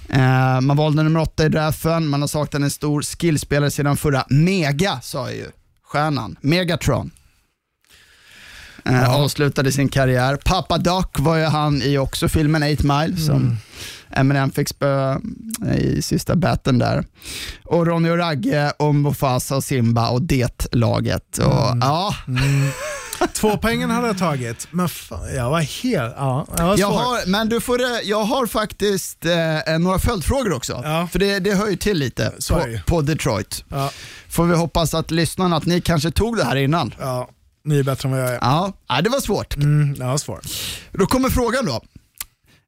[0.09, 4.25] Eh, man valde nummer åtta i draften, man har saknat en stor skillspelare sedan förra.
[4.29, 5.47] Mega sa jag ju,
[5.83, 6.35] stjärnan.
[6.41, 7.11] Megatron.
[8.85, 10.35] Eh, Avslutade sin karriär.
[10.45, 13.57] Pappa Doc var ju han i också filmen 8 Mile som
[14.09, 15.17] Eminem fick spö
[15.67, 17.05] eh, i sista batten där.
[17.63, 21.37] Och Ronny och Ragge och Mufasa och Simba och det-laget.
[21.37, 22.15] Och, ja,
[23.33, 26.13] Två poängen hade jag tagit, men fan, jag var helt...
[26.17, 30.53] Ja, jag var jag har, men du får, det- jag har faktiskt eh, några följdfrågor
[30.53, 30.81] också.
[30.83, 31.07] Ja.
[31.11, 33.63] För det, det hör ju till lite på, det på Detroit.
[33.69, 33.91] Ja,
[34.29, 36.93] Får vi hoppas att lyssnarna, att ni kanske tog det här innan.
[36.99, 37.29] ja,
[37.65, 38.39] ni är bättre än vad jag är.
[38.41, 39.55] Ja, det var svårt.
[39.55, 40.39] Mm, jag var svår.
[40.91, 41.81] Då kommer frågan då.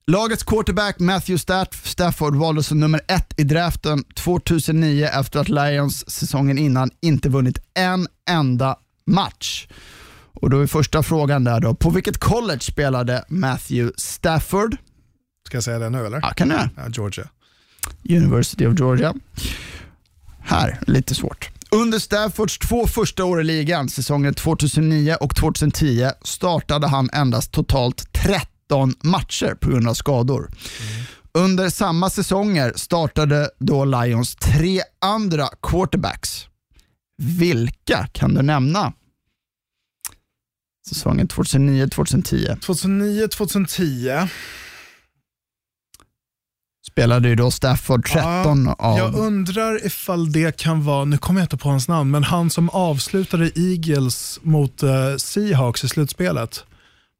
[0.07, 6.09] Lagets quarterback Matthew Staff- Stafford valdes som nummer ett i draften 2009 efter att Lions
[6.11, 8.75] säsongen innan inte vunnit en enda
[9.07, 9.67] match.
[10.35, 14.77] Och då är första frågan där då, på vilket college spelade Matthew Stafford?
[15.47, 16.19] Ska jag säga det nu eller?
[16.21, 16.69] Ja, kan jag.
[16.75, 17.27] Ja, Georgia.
[18.09, 19.13] University of Georgia.
[20.39, 21.49] Här, lite svårt.
[21.71, 28.13] Under Staffords två första år i ligan, säsongen 2009 och 2010, startade han endast totalt
[28.13, 30.49] 13 matcher på grund av skador.
[31.31, 36.47] Under samma säsonger startade då Lions tre andra quarterbacks.
[37.17, 38.93] Vilka kan du nämna?
[40.89, 44.27] Säsongen 2009-2010 2009-2010.
[46.87, 48.97] spelade ju då Stafford 13 av...
[48.97, 52.49] Jag undrar ifall det kan vara, nu kommer jag inte på hans namn, men han
[52.49, 56.65] som avslutade Eagles mot eh, Seahawks i slutspelet.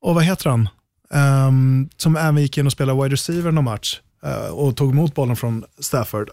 [0.02, 0.69] Och vad heter han?
[1.14, 5.15] Ehm, som även gick in och spelade wide receiver någon match eh, och tog emot
[5.15, 6.30] bollen från Stafford.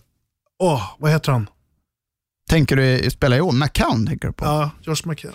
[0.59, 1.49] Åh, vad heter han?
[2.51, 3.53] Tänker du spela i år?
[3.53, 4.45] McCown tänker du på?
[4.45, 5.33] Ja, Josh McCann.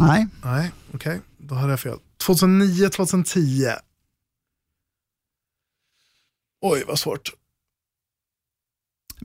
[0.00, 0.26] Nej.
[0.44, 1.98] Nej, okej, då hade jag fel.
[2.26, 3.76] 2009-2010.
[6.60, 7.32] Oj, vad svårt.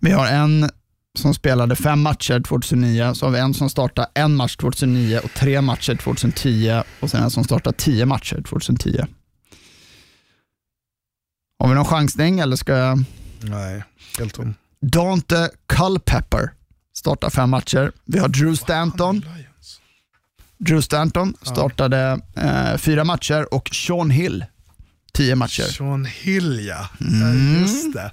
[0.01, 0.69] Vi har en
[1.17, 5.31] som spelade fem matcher 2009, så har vi en som startade en match 2009 och
[5.33, 8.99] tre matcher 2010 och sen en som startade tio matcher 2010.
[11.59, 13.03] Har vi någon chansning eller ska jag?
[13.41, 13.83] Nej,
[14.19, 14.53] helt tom.
[14.81, 16.53] Dante Culpepper
[16.93, 17.91] startar fem matcher.
[18.05, 19.25] Vi har Drew Stanton.
[20.57, 24.45] Drew Stanton startade eh, fyra matcher och Sean Hill
[25.13, 25.63] tio matcher.
[25.63, 27.61] Sean Hill ja, Mm.
[27.61, 28.11] just det.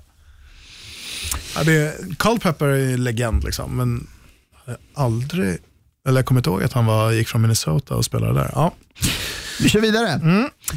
[1.57, 4.07] Ja, det Carl Pepper är ju en legend liksom, men
[4.95, 5.59] aldrig,
[6.09, 8.51] eller jag kommer inte ihåg att han var, gick från Minnesota och spelade där.
[8.55, 8.75] Ja.
[9.61, 10.21] Vi kör vidare.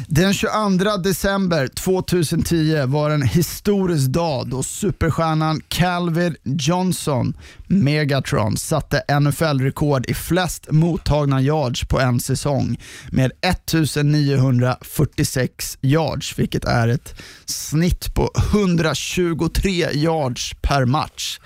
[0.06, 7.36] Den 22 december 2010 var en historisk dag då superstjärnan Calvin Johnson,
[7.66, 12.78] Megatron, satte NFL-rekord i flest mottagna yards på en säsong
[13.12, 17.14] med 1946 yards, vilket är ett
[17.46, 21.38] snitt på 123 yards per match.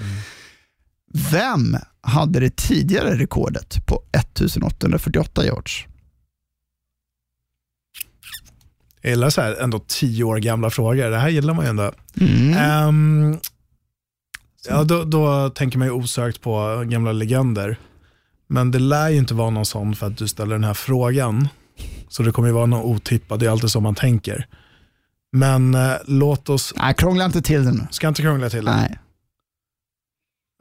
[1.30, 5.86] Vem hade det tidigare rekordet på 1848 yards?
[9.02, 11.10] Jag gillar så här ändå tio år gamla frågor.
[11.10, 11.92] Det här gillar man ju ändå.
[12.20, 12.52] Mm.
[12.58, 13.38] Ehm,
[14.68, 17.76] ja, då, då tänker man ju osökt på gamla legender.
[18.48, 21.48] Men det lär ju inte vara någon sån för att du ställer den här frågan.
[22.08, 24.46] Så det kommer ju vara någon otippad, det är alltid så man tänker.
[25.32, 27.86] Men eh, låt oss, Nej, krångla inte till det nu.
[27.90, 28.70] ska inte krångla till det?
[28.76, 28.98] Nej,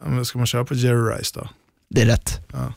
[0.04, 1.50] Ja, men Ska man köra på Jerry Rice då?
[1.90, 2.40] det är rätt.
[2.54, 2.74] Ja.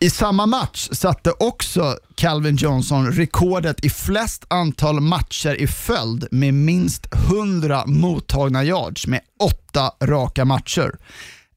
[0.00, 6.54] I samma match satte också Calvin Johnson rekordet i flest antal matcher i följd med
[6.54, 10.98] minst 100 mottagna yards med åtta raka matcher.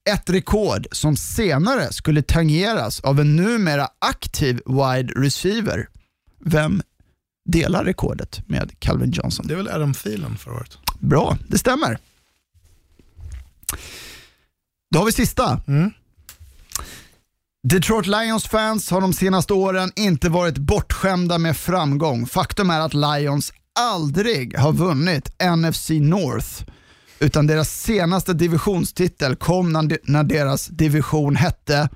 [0.10, 5.88] Ett rekord som senare skulle tangeras av en numera aktiv wide receiver.
[6.46, 6.82] Vem
[7.46, 9.48] delar rekordet med Calvin Johnson?
[9.48, 10.78] Det är väl Adam Thielen förra året?
[11.00, 11.98] Bra, det stämmer.
[14.94, 15.62] Då har vi sista.
[17.64, 22.26] Detroit Lions fans har de senaste åren inte varit bortskämda med framgång.
[22.26, 26.64] Faktum är att Lions aldrig har vunnit NFC North.
[27.20, 31.90] Utan deras senaste divisionstitel kom när, de, när deras division hette,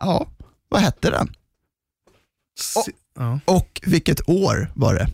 [0.00, 0.26] ja,
[0.68, 1.34] vad hette den?
[3.16, 3.40] Ja.
[3.44, 5.08] Och vilket år var det?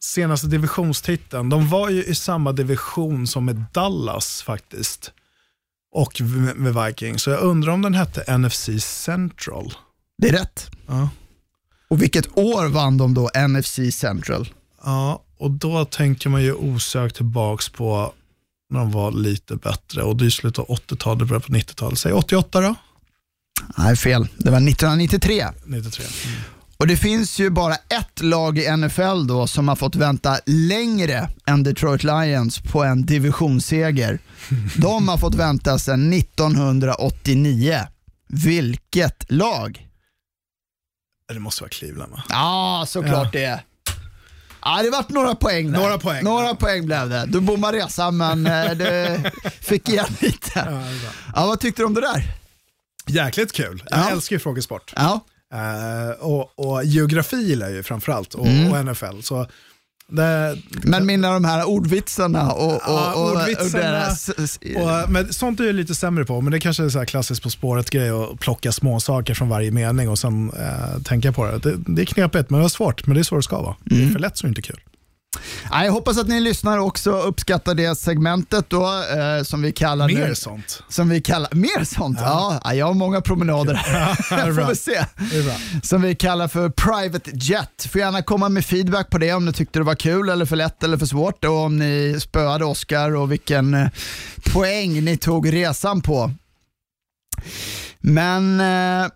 [0.00, 5.12] Senaste divisionstiteln, de var ju i samma division som med Dallas faktiskt.
[5.92, 6.20] Och
[6.56, 7.22] med Vikings.
[7.22, 9.74] Så jag undrar om den hette NFC Central.
[10.18, 10.70] Det är rätt.
[10.86, 11.08] Ja.
[11.88, 14.48] Och vilket år vann de då NFC Central?
[14.84, 18.12] Ja, och då tänker man ju osökt tillbaks på
[18.70, 20.02] när de var lite bättre.
[20.02, 21.98] Och det är slutet av 80-talet, början på 90-talet.
[21.98, 22.74] Säg 88 då?
[23.78, 24.28] Nej, fel.
[24.36, 25.46] Det var 1993.
[25.64, 26.06] 93.
[26.26, 26.40] Mm.
[26.80, 31.28] Och det finns ju bara ett lag i NFL då som har fått vänta längre
[31.46, 34.18] än Detroit Lions på en divisionsseger.
[34.76, 37.80] De har fått vänta sedan 1989.
[38.28, 39.88] Vilket lag?
[41.32, 42.22] Det måste vara Cleveland va?
[42.28, 43.60] Ja, såklart det.
[44.62, 45.78] Ja, det vart några poäng där.
[45.80, 46.24] Några poäng.
[46.24, 47.24] Några poäng blev det.
[47.28, 49.18] Du bommade resan men eh, du
[49.60, 50.50] fick igen lite.
[50.54, 50.98] Ja, är.
[51.34, 52.24] Ja, vad tyckte du om det där?
[53.06, 53.82] Jäkligt kul.
[53.90, 54.10] Jag Ja.
[54.10, 54.92] älskar ju frågesport.
[54.96, 55.20] Ja,
[55.54, 58.72] Eh, och, och geografi gillar jag ju framförallt och, Mm.
[58.72, 59.20] och NFL.
[59.22, 59.46] Så
[60.10, 63.84] det, men mina de här ordvitsarna och, och, Ja, och, och ordvitsarna.
[63.84, 64.28] deras...
[64.76, 67.42] och, men sånt är jag lite sämre på, men det kanske är så här klassiskt
[67.42, 71.58] På spåret-grej att plocka små saker från varje mening och sen eh, tänka på det.
[71.58, 71.76] det.
[71.86, 73.76] Det är knepigt, men det är svårt, men det är så det ska vara.
[73.84, 74.08] Det Mm.
[74.08, 74.80] är för lätt så är det inte kul.
[75.70, 79.72] Ja, jag hoppas att ni lyssnar och också uppskattar det segmentet då, eh, som vi
[79.72, 80.34] kallar Mer nu.
[80.34, 80.82] sånt.
[80.88, 82.18] Som vi kallar, mer sånt?
[82.20, 82.60] Ja.
[82.64, 84.14] ja jag har många promenader här.
[84.52, 85.04] Får vi se.
[85.82, 87.86] Som vi kallar för Private Jet.
[87.92, 90.56] Får gärna komma med feedback på det om ni tyckte det var kul eller för
[90.56, 93.88] lätt eller för svårt och om ni spöade Oscar och vilken eh,
[94.52, 96.30] poäng ni tog resan på.
[98.00, 99.08] Men eh,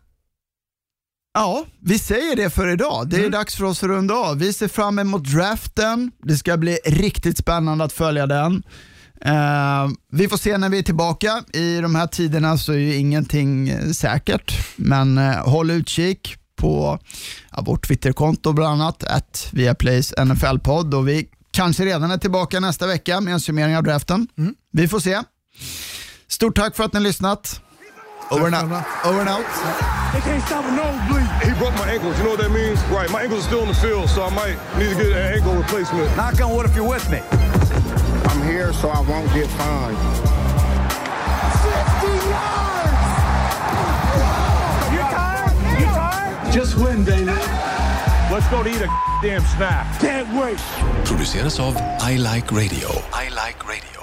[1.34, 3.08] Ja, vi säger det för idag.
[3.08, 4.38] Det är dags för oss att runda av.
[4.38, 6.10] Vi ser fram emot draften.
[6.22, 8.62] Det ska bli riktigt spännande att följa den.
[9.24, 11.44] Eh, vi får se när vi är tillbaka.
[11.52, 16.98] I de här tiderna så är ju ingenting säkert, men eh, håll utkik på
[17.52, 22.86] ja, vårt Twitterkonto bland annat, att Viaplays NFL-podd och vi kanske redan är tillbaka nästa
[22.86, 24.28] vecka med en summering av draften.
[24.72, 25.22] Vi får se.
[26.28, 27.60] Stort tack för att ni har lyssnat.
[28.30, 28.70] Over and out.
[29.04, 29.44] Over and out.
[30.12, 31.26] They can't stop a nosebleed.
[31.42, 32.16] He broke my ankles.
[32.18, 32.82] You know what that means?
[32.84, 33.10] Right.
[33.10, 35.54] My ankles are still in the field, so I might need to get an ankle
[35.54, 36.14] replacement.
[36.16, 37.20] Knock on wood if you're with me.
[38.28, 39.96] I'm here so I won't get fined.
[41.62, 43.02] 50 yards!
[44.92, 45.80] You tired?
[45.80, 46.52] You tired?
[46.52, 47.32] Just win, baby.
[48.32, 48.88] Let's go to eat a
[49.22, 50.00] damn snack.
[50.00, 50.58] Can't wait.
[51.04, 52.88] produceras av I Like Radio.
[53.12, 54.01] I Like Radio.